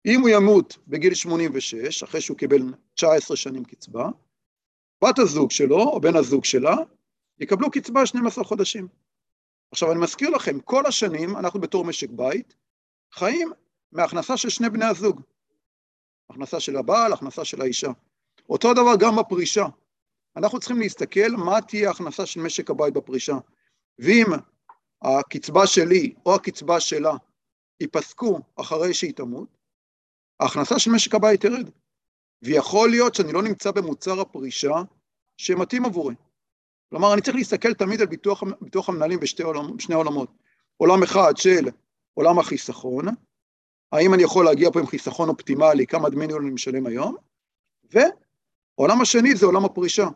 [0.07, 2.59] אם הוא ימות בגיל 86, אחרי שהוא קיבל
[2.95, 4.09] 19 שנים קצבה,
[5.05, 6.77] בת הזוג שלו, או בן הזוג שלה,
[7.39, 8.89] יקבלו קצבה 12 חודשים.
[9.71, 12.57] עכשיו, אני מזכיר לכם, כל השנים, אנחנו בתור משק בית,
[13.13, 13.53] חיים
[13.93, 15.21] מהכנסה של שני בני הזוג.
[16.31, 17.91] הכנסה של הבעל, הכנסה של האישה.
[18.49, 19.67] אותו דבר גם בפרישה.
[20.37, 23.37] אנחנו צריכים להסתכל מה תהיה ההכנסה של משק הבית בפרישה.
[23.99, 24.27] ואם
[25.03, 27.13] הקצבה שלי או הקצבה שלה
[27.81, 29.49] ייפסקו אחרי שהיא תמות,
[30.41, 31.71] ההכנסה של משק הבית תרד.
[32.43, 34.75] ויכול להיות שאני לא נמצא במוצר הפרישה
[35.37, 36.15] שמתאים עבורי.
[36.91, 40.31] כלומר, אני צריך להסתכל תמיד על ביטוח, ביטוח המנהלים בשני עולמות.
[40.77, 41.69] עולם אחד של
[42.15, 43.07] עולם החיסכון,
[43.97, 47.17] האם אני יכול להגיע פה עם חיסכון אופטימלי, כמה דמי ניהול אני משלם היום,
[47.85, 50.07] ועולם השני זה עולם הפרישה.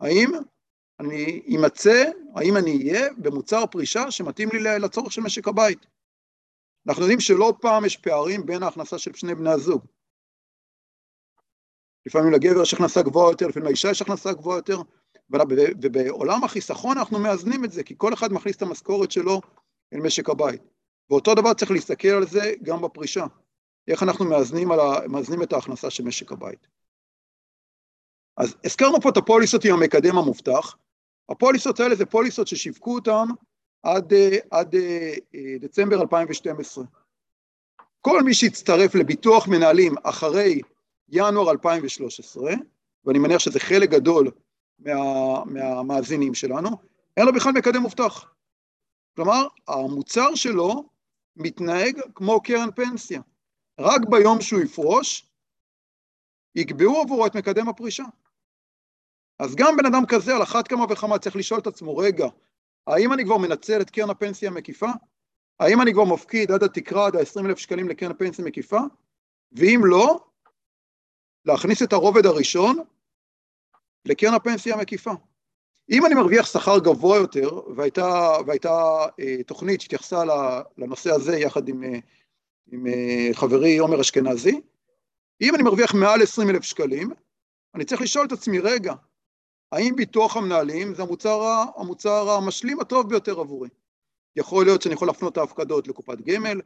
[0.00, 0.30] האם
[1.00, 2.04] אני אמצא,
[2.36, 5.86] האם אני אהיה במוצר פרישה שמתאים לי לצורך של משק הבית.
[6.88, 9.86] אנחנו יודעים שלא פעם יש פערים בין ההכנסה של שני בני הזוג.
[12.06, 14.78] לפעמים לגבר יש הכנסה גבוהה יותר, לפעמים לאישה יש הכנסה גבוהה יותר,
[15.82, 19.40] ובעולם החיסכון אנחנו מאזנים את זה, כי כל אחד מכניס את המשכורת שלו
[19.92, 20.77] אל משק הבית.
[21.10, 23.24] ואותו דבר צריך להסתכל על זה גם בפרישה.
[23.88, 24.76] איך אנחנו מאזנים, ה...
[25.08, 26.66] מאזנים את ההכנסה של משק הבית.
[28.36, 30.76] אז הזכרנו פה את הפוליסות עם המקדם המובטח.
[31.28, 33.24] הפוליסות האלה זה פוליסות ששיווקו אותן
[33.82, 34.12] עד,
[34.50, 34.74] עד
[35.60, 36.84] דצמבר 2012.
[38.00, 40.60] כל מי שהצטרף לביטוח מנהלים אחרי
[41.08, 42.52] ינואר 2013,
[43.04, 44.30] ואני מניח שזה חלק גדול
[44.78, 46.70] מה, מהמאזינים שלנו,
[47.16, 48.32] אין לו בכלל מקדם מובטח.
[49.16, 50.88] כלומר, המוצר שלו
[51.38, 53.20] מתנהג כמו קרן פנסיה.
[53.80, 55.30] רק ביום שהוא יפרוש,
[56.54, 58.04] יקבעו עבורו את מקדם הפרישה.
[59.38, 62.26] אז גם בן אדם כזה, על אחת כמה וכמה, צריך לשאול את עצמו, רגע,
[62.86, 64.90] האם אני כבר מנצל את קרן הפנסיה המקיפה?
[65.60, 68.80] האם אני כבר מפקיד עד התקרה, עד ה-20 אלף שקלים לקרן הפנסיה המקיפה?
[69.52, 70.24] ואם לא,
[71.44, 72.78] להכניס את הרובד הראשון
[74.04, 75.12] לקרן הפנסיה המקיפה.
[75.90, 80.22] אם אני מרוויח שכר גבוה יותר, והייתה, והייתה אה, תוכנית שהתייחסה
[80.78, 81.98] לנושא הזה יחד עם, אה,
[82.72, 84.60] עם אה, חברי עומר אשכנזי,
[85.40, 87.10] אם אני מרוויח מעל 20 אלף שקלים,
[87.74, 88.94] אני צריך לשאול את עצמי, רגע,
[89.72, 93.68] האם ביטוח המנהלים זה המוצר, המוצר המשלים הטוב ביותר עבורי?
[94.36, 96.60] יכול להיות שאני יכול להפנות את ההפקדות לקופת גמל,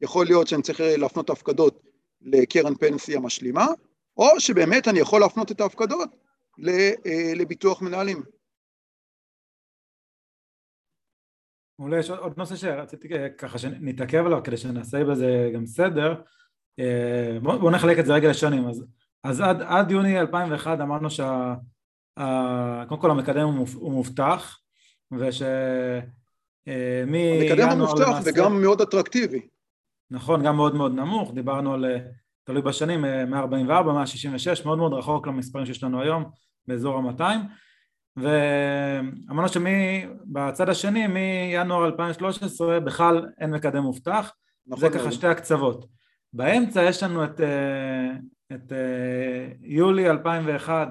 [0.00, 1.82] יכול להיות שאני צריך להפנות את ההפקדות
[2.20, 3.66] לקרן פנסיה משלימה,
[4.16, 6.08] או שבאמת אני יכול להפנות את ההפקדות
[7.34, 8.22] לביטוח מנהלים.
[11.78, 13.08] מעולה, יש עוד נושא שרציתי
[13.38, 16.14] ככה שנתעכב עליו כדי שנעשה בזה גם סדר.
[16.78, 18.68] אה, בואו בוא נחלק את זה רגע לשנים.
[18.68, 18.84] אז,
[19.24, 24.60] אז עד, עד יוני 2001 אמרנו שקודם כל המקדם הוא מובטח,
[25.12, 25.42] וש...
[25.42, 26.00] אה,
[27.02, 28.30] המקדם הוא מובטח למעשה...
[28.30, 29.48] וגם מאוד אטרקטיבי.
[30.10, 31.98] נכון, גם מאוד מאוד נמוך, דיברנו על, אה,
[32.44, 36.24] תלוי בשנים, 144, 166, מאוד מאוד רחוק למספרים שיש לנו היום,
[36.66, 37.22] באזור ה-200.
[38.16, 44.32] ואמרנו שבצד השני מינואר 2013 בכלל אין מקדם מובטח,
[44.66, 45.86] נכון זה ככה שתי הקצוות.
[46.32, 48.10] באמצע יש לנו את, אה,
[48.52, 50.88] את אה, יולי 2001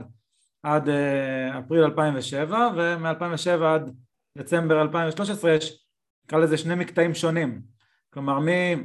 [0.63, 3.95] עד אה, אפריל 2007 ומ-2007 עד
[4.37, 5.85] דצמבר 2013 יש
[6.25, 7.61] נקרא לזה שני מקטעים שונים.
[8.13, 8.75] כלומר מי,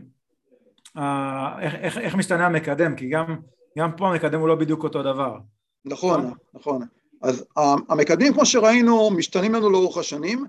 [1.60, 2.96] איך, איך, איך משתנה המקדם?
[2.96, 3.40] כי גם,
[3.78, 5.38] גם פה המקדם הוא לא בדיוק אותו דבר.
[5.84, 6.86] נכון, נכון
[7.22, 7.44] אז
[7.88, 10.44] המקדמים, כמו שראינו, משתנים לנו לאורך השנים,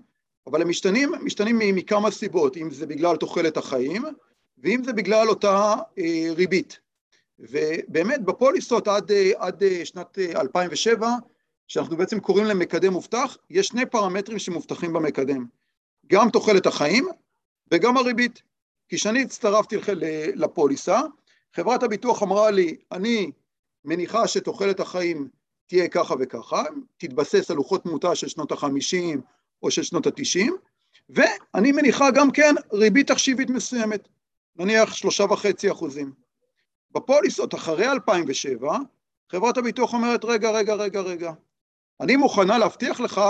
[0.47, 4.03] אבל הם משתנים, משתנים מכמה סיבות, אם זה בגלל תוחלת החיים,
[4.57, 6.79] ואם זה בגלל אותה אה, ריבית.
[7.39, 11.09] ובאמת בפוליסות עד, אה, עד אה, שנת 2007,
[11.67, 15.45] שאנחנו בעצם קוראים להם מקדם מובטח, יש שני פרמטרים שמובטחים במקדם,
[16.07, 17.07] גם תוחלת החיים
[17.71, 18.41] וגם הריבית.
[18.89, 19.77] כי כשאני הצטרפתי
[20.35, 21.01] לפוליסה,
[21.55, 23.31] חברת הביטוח אמרה לי, אני
[23.85, 25.27] מניחה שתוחלת החיים
[25.69, 26.63] תהיה ככה וככה,
[26.97, 29.21] תתבסס על לוחות תמותה של שנות החמישים
[29.63, 30.55] או של שנות התשעים,
[31.09, 34.07] ואני מניחה גם כן ריבית תחשיבית מסוימת,
[34.55, 36.13] נניח שלושה וחצי אחוזים.
[36.91, 38.77] בפוליסות אחרי 2007,
[39.31, 41.31] חברת הביטוח אומרת, רגע, רגע, רגע, רגע,
[41.99, 43.21] אני מוכנה להבטיח לך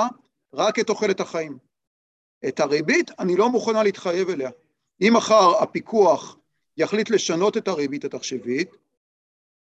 [0.53, 1.57] רק את תוחלת החיים.
[2.47, 4.49] את הריבית אני לא מוכנה להתחייב אליה.
[5.01, 6.37] אם מחר הפיקוח
[6.77, 8.69] יחליט לשנות את הריבית התחשיבית,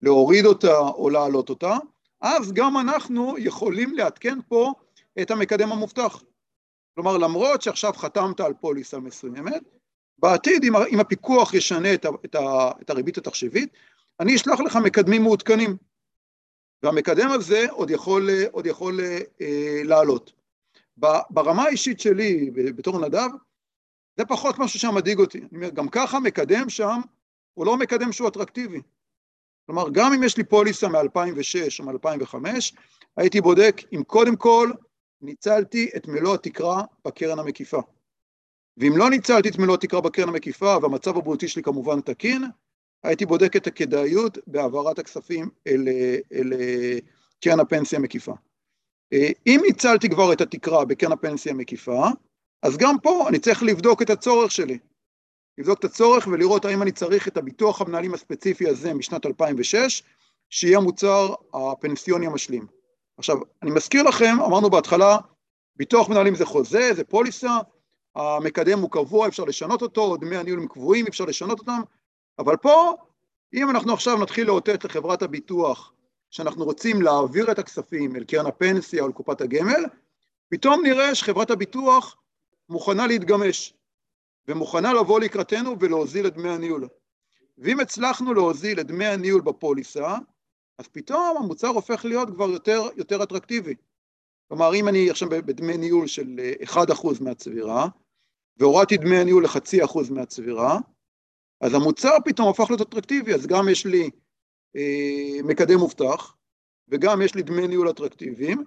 [0.02, 1.76] להוריד אותה או להעלות אותה,
[2.20, 4.72] אז גם אנחנו יכולים לעדכן פה
[5.22, 6.22] את המקדם המובטח.
[6.94, 9.62] כלומר, למרות שעכשיו חתמת על פוליסה מסוימת,
[10.18, 13.72] בעתיד, אם, הפיקוח ישנה את, ה, את, ה, את הריבית התחשיבית,
[14.20, 15.76] אני אשלח לך מקדמים מעודכנים,
[16.82, 19.00] והמקדם הזה עוד יכול, עוד יכול
[19.40, 20.32] אה, לעלות.
[21.30, 23.28] ברמה האישית שלי, בתור נדב,
[24.16, 25.38] זה פחות משהו שמדאיג אותי.
[25.38, 27.00] אני אומר, גם ככה מקדם שם
[27.54, 28.80] הוא לא מקדם שהוא אטרקטיבי.
[29.68, 32.34] כלומר, גם אם יש לי פוליסה מ-2006 או מ-2005,
[33.16, 34.70] הייתי בודק אם קודם כל
[35.22, 37.80] ניצלתי את מלוא התקרה בקרן המקיפה.
[38.76, 42.44] ואם לא ניצלתי את מלוא התקרה בקרן המקיפה והמצב הבריאותי שלי כמובן תקין,
[43.04, 45.88] הייתי בודק את הכדאיות בהעברת הכספים אל,
[46.32, 46.52] אל
[47.40, 48.34] קרן הפנסיה המקיפה.
[49.46, 52.06] אם ניצלתי כבר את התקרה בקרן הפנסיה המקיפה,
[52.62, 54.78] אז גם פה אני צריך לבדוק את הצורך שלי.
[55.58, 60.02] לבדוק את הצורך ולראות האם אני צריך את הביטוח המנהלים הספציפי הזה משנת 2006,
[60.50, 62.66] שיהיה המוצר הפנסיוני המשלים.
[63.18, 65.16] עכשיו, אני מזכיר לכם, אמרנו בהתחלה,
[65.76, 67.58] ביטוח מנהלים זה חוזה, זה פוליסה,
[68.14, 71.80] המקדם הוא קבוע, אפשר לשנות אותו, דמי הניהול הם קבועים, אפשר לשנות אותם,
[72.38, 72.94] אבל פה,
[73.54, 75.92] אם אנחנו עכשיו נתחיל לאותת לחברת הביטוח
[76.30, 79.84] שאנחנו רוצים להעביר את הכספים אל קרן הפנסיה או לקופת הגמל,
[80.48, 82.16] פתאום נראה שחברת הביטוח
[82.68, 83.74] מוכנה להתגמש,
[84.48, 86.88] ומוכנה לבוא לקראתנו ולהוזיל את דמי הניהול.
[87.58, 90.16] ואם הצלחנו להוזיל את דמי הניהול בפוליסה,
[90.78, 93.74] אז פתאום המוצר הופך להיות כבר יותר, יותר אטרקטיבי.
[94.48, 96.76] כלומר, אם אני עכשיו בדמי ניהול של 1%
[97.20, 97.88] מהצבירה,
[98.56, 100.78] והורדתי דמי הניהול לחצי אחוז מהצבירה,
[101.60, 104.10] אז המוצר פתאום הפך להיות אטרקטיבי, אז גם יש לי
[104.76, 106.36] אה, מקדם מובטח,
[106.88, 108.64] וגם יש לי דמי ניהול אטרקטיביים,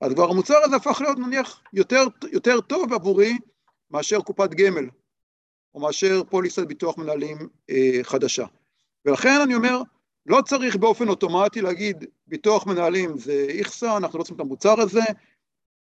[0.00, 3.38] אז כבר המוצר הזה הפך להיות נניח יותר, יותר טוב עבורי
[3.90, 4.88] מאשר קופת גמל,
[5.74, 7.38] או מאשר פוליסת ביטוח מנהלים
[7.70, 8.46] אה, חדשה.
[9.04, 9.82] ולכן אני אומר,
[10.26, 15.02] לא צריך באופן אוטומטי להגיד ביטוח מנהלים זה איכסה, אנחנו לא צריכים את המוצר הזה,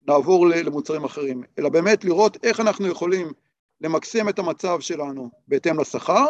[0.08, 3.32] נעבור למוצרים אחרים, אלא באמת לראות איך אנחנו יכולים
[3.82, 6.26] למקסם את המצב שלנו בהתאם לשכר,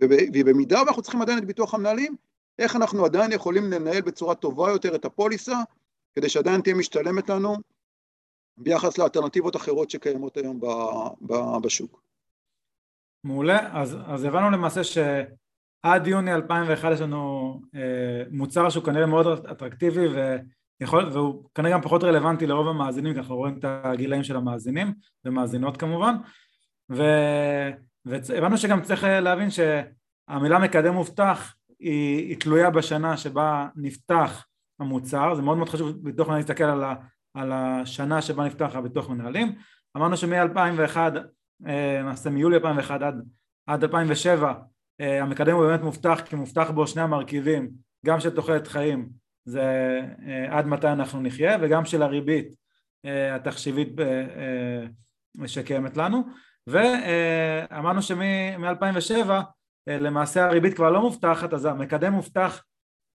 [0.00, 2.16] ובמידה ואנחנו צריכים עדיין את ביטוח המנהלים,
[2.58, 5.56] איך אנחנו עדיין יכולים לנהל בצורה טובה יותר את הפוליסה,
[6.14, 7.56] כדי שעדיין תהיה משתלמת לנו
[8.56, 10.60] ביחס לאלטרנטיבות אחרות שקיימות היום
[11.62, 12.01] בשוק.
[13.24, 19.26] מעולה, אז, אז הבנו למעשה שעד יוני 2001 יש לנו אה, מוצר שהוא כנראה מאוד
[19.26, 20.06] אטרקטיבי
[20.80, 24.94] ויכול, והוא כנראה גם פחות רלוונטי לרוב המאזינים, כי אנחנו רואים את הגילאים של המאזינים
[25.24, 26.14] ומאזינות כמובן,
[26.92, 27.02] ו,
[28.04, 34.46] והבנו שגם צריך להבין שהמילה מקדם מובטח היא, היא תלויה בשנה שבה נפתח
[34.80, 36.94] המוצר, זה מאוד מאוד חשוב בתוך להסתכל על, ה,
[37.34, 39.54] על השנה שבה נפתח הביטוח מנהלים,
[39.96, 41.08] אמרנו שמ-2001, אה,
[41.60, 43.22] למעשה מיולי 2001 עד,
[43.66, 44.54] עד 2007
[45.00, 47.70] אה, המקדם הוא באמת מובטח כי מובטח בו שני המרכיבים,
[48.06, 49.08] גם של תוחלת חיים
[49.44, 52.62] זה אה, עד מתי אנחנו נחיה וגם של הריבית
[53.34, 53.88] התחשיבית
[55.46, 56.22] שקיימת לנו.
[56.66, 59.30] ואמרנו שמ-2007
[59.86, 62.64] למעשה הריבית כבר לא מובטחת אז המקדם מובטח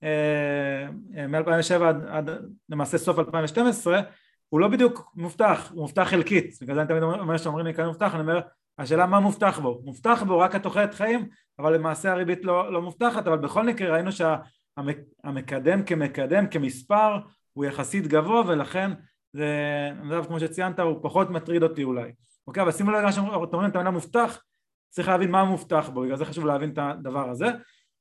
[0.03, 2.31] אה, אה, מ-2007 עד, עד
[2.69, 4.01] למעשה סוף 2012
[4.49, 7.87] הוא לא בדיוק מובטח, הוא מובטח חלקית, בגלל זה אני תמיד אומר שאומרים לי כאן
[7.87, 8.41] מובטח, אני אומר
[8.79, 11.29] השאלה מה מובטח בו, מובטח בו רק התוחלת חיים
[11.59, 13.27] אבל למעשה הריבית לא, לא מובטחת.
[13.27, 17.19] אבל בכל מקרה ראינו שהמקדם שה, כמקדם כמספר
[17.53, 18.91] הוא יחסית גבוה ולכן
[19.33, 22.13] זה, כמו שציינת הוא פחות מטריד אותי אולי.
[22.47, 24.43] אוקיי אבל שימו לב למה שאתם אומרים את המילה מובטח
[24.89, 27.47] צריך להבין מה מובטח בו בגלל זה חשוב להבין את הדבר הזה.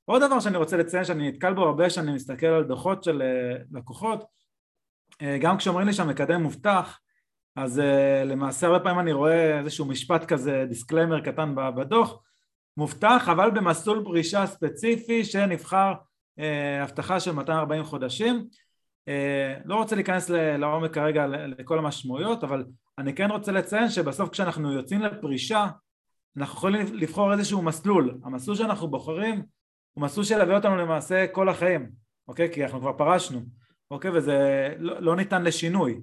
[0.06, 3.58] עוד דבר שאני רוצה לציין שאני נתקל בו הרבה כשאני מסתכל על דוחות של אה,
[3.72, 4.24] לקוחות
[5.42, 7.00] גם כשאומרים לי שהמקדם מובטח
[7.56, 12.24] אז אה, למעשה הרבה פעמים אני רואה איזשהו משפט כזה disclaimer קטן בדוח
[12.78, 15.94] מובטח אבל במסלול פרישה ספציפי שנבחר
[16.82, 18.48] הבטחה של 240 חודשים
[19.66, 22.66] לא רוצה להיכנס לעומק כרגע לכל המשמעויות, אבל
[22.98, 25.68] אני כן רוצה לציין שבסוף כשאנחנו יוצאים לפרישה,
[26.38, 28.18] אנחנו יכולים לבחור איזשהו מסלול.
[28.24, 29.44] המסלול שאנחנו בוחרים
[29.94, 31.92] הוא מסלול שילווה אותנו למעשה כל החיים,
[32.28, 32.54] אוקיי?
[32.54, 33.42] כי אנחנו כבר פרשנו,
[33.92, 34.12] אוקיי?
[34.12, 36.02] וזה לא, לא ניתן לשינוי.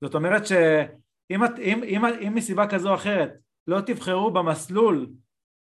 [0.00, 3.32] זאת אומרת שאם אם, אם, אם מסיבה כזו או אחרת
[3.66, 5.06] לא תבחרו במסלול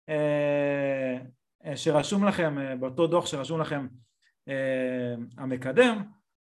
[0.10, 1.18] אה,
[1.66, 3.88] אה, שרשום לכם, אה, באותו דוח שרשום לכם
[4.50, 6.02] אה, המקדם,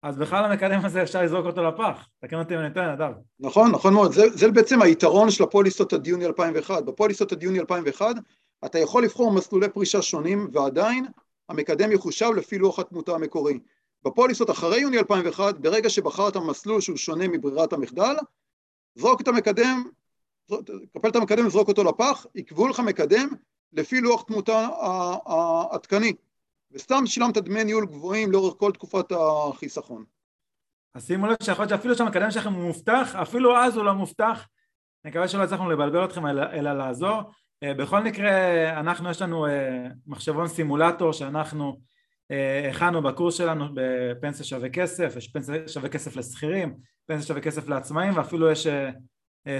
[0.03, 3.11] אז בכלל המקדם הזה אפשר לזרוק אותו לפח, תקן אותי אם אני טועה, נדב.
[3.39, 6.83] נכון, נכון מאוד, זה, זה בעצם היתרון של הפוליסות עד יוני 2001.
[6.83, 8.15] בפוליסות עד יוני 2001
[8.65, 11.05] אתה יכול לבחור מסלולי פרישה שונים ועדיין
[11.49, 13.59] המקדם יחושב לפי לוח התמותה המקורי.
[14.05, 18.15] בפוליסות אחרי יוני 2001, ברגע שבחרת מסלול שהוא שונה מברירת המחדל,
[18.95, 19.83] זרוק את המקדם,
[20.93, 23.29] קפל את המקדם וזרוק אותו לפח, יקבעו לך מקדם
[23.73, 24.67] לפי לוח תמותה
[25.25, 26.13] העדכני.
[26.71, 30.03] וסתם שילמת דמי ניהול גבוהים לאורך כל תקופת החיסכון.
[30.95, 34.47] אז שימו לב שיכול להיות שאפילו שהמקדם שלכם הוא מובטח, אפילו אז הוא לא מובטח.
[35.05, 37.21] אני מקווה שלא הצלחנו לבלבל אתכם אלא לעזור.
[37.63, 38.29] אה, בכל מקרה,
[38.79, 41.77] אנחנו, יש לנו אה, מחשבון סימולטור שאנחנו אה,
[42.69, 48.17] הכנו בקורס שלנו בפנסיה שווה כסף, יש פנסיה שווה כסף לשכירים, פנסיה שווה כסף לעצמאים
[48.17, 48.67] ואפילו יש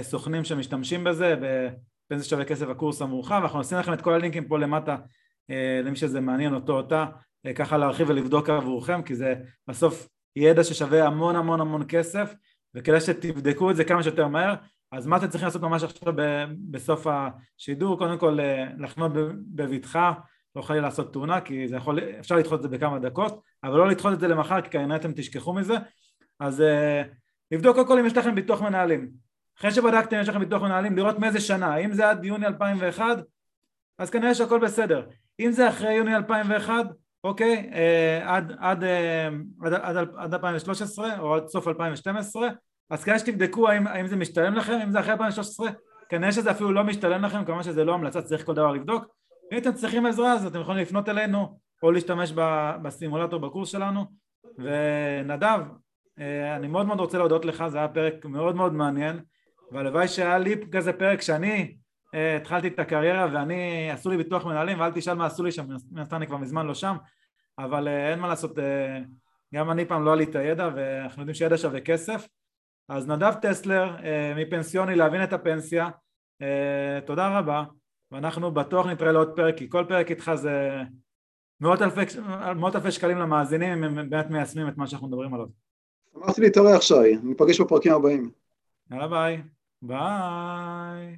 [0.02, 4.58] סוכנים שמשתמשים בזה בפנסיה שווה כסף הקורס המורחב, אנחנו נשים לכם את כל הלינקים פה
[4.58, 4.96] למטה
[5.84, 7.06] למי שזה מעניין אותו אותה,
[7.54, 9.34] ככה להרחיב ולבדוק עבורכם כי זה
[9.68, 12.34] בסוף ידע ששווה המון המון המון כסף
[12.74, 14.54] וכדאי שתבדקו את זה כמה שיותר מהר
[14.92, 16.12] אז מה אתם צריכים לעשות ממש עכשיו
[16.70, 17.98] בסוף השידור?
[17.98, 19.12] קודם כל אה, לחנות
[19.54, 20.12] בבטחה,
[20.58, 23.88] לא חלילה לעשות תאונה כי זה יכול, אפשר לדחות את זה בכמה דקות, אבל לא
[23.88, 25.74] לדחות את זה למחר כי כנראה אתם תשכחו מזה,
[26.40, 27.02] אז אה,
[27.50, 29.10] לבדוק קודם כל אם יש לכם ביטוח מנהלים.
[29.58, 33.18] אחרי שבדקתם יש לכם ביטוח מנהלים, לראות מאיזה שנה, אם זה עד יוני 2001,
[33.98, 35.06] אז כנראה שהכל בסדר.
[35.40, 36.86] אם זה אחרי יוני 2001,
[37.24, 38.84] אוקיי, אה, עד, עד,
[39.60, 42.48] עד, עד, עד 2013 או עד סוף 2012,
[42.90, 45.68] אז כדאי שתבדקו האם, האם זה משתלם לכם, אם זה אחרי 2013,
[46.08, 49.17] כנראה שזה אפילו לא משתלם לכם, כמובן שזה לא המלצה, צריך כל דבר לבדוק.
[49.52, 52.32] אם אתם צריכים עזרה אז אתם יכולים לפנות אלינו או להשתמש
[52.82, 54.04] בסימולטור בקורס שלנו.
[54.58, 55.60] ונדב,
[56.18, 59.20] אה, אני מאוד מאוד רוצה להודות לך, זה היה פרק מאוד מאוד מעניין,
[59.72, 61.76] והלוואי שהיה לי כזה פרק שאני
[62.14, 65.66] אה, התחלתי את הקריירה ואני, עשו לי ביטוח מנהלים ואל תשאל מה עשו לי שם,
[65.90, 66.96] מן הסתם אני כבר מזמן לא שם,
[67.58, 68.58] אבל אה, אין מה לעשות,
[69.54, 72.28] גם אני פעם לא היה לי את הידע ואנחנו יודעים שידע שווה כסף.
[72.88, 73.96] אז נדב טסלר
[74.36, 75.88] מפנסיוני להבין את הפנסיה,
[77.06, 77.64] תודה רבה
[78.12, 80.82] ואנחנו בטוח נתראה לעוד פרק כי כל פרק איתך זה
[81.60, 82.20] מאות אלפי,
[82.56, 85.46] מאות אלפי שקלים למאזינים אם הם באמת מיישמים את מה שאנחנו מדברים עליו.
[86.12, 88.30] שמחתי להתארח שי, ניפגש בפרקים הבאים.
[88.90, 89.42] יאללה ביי.
[89.82, 91.16] ביי.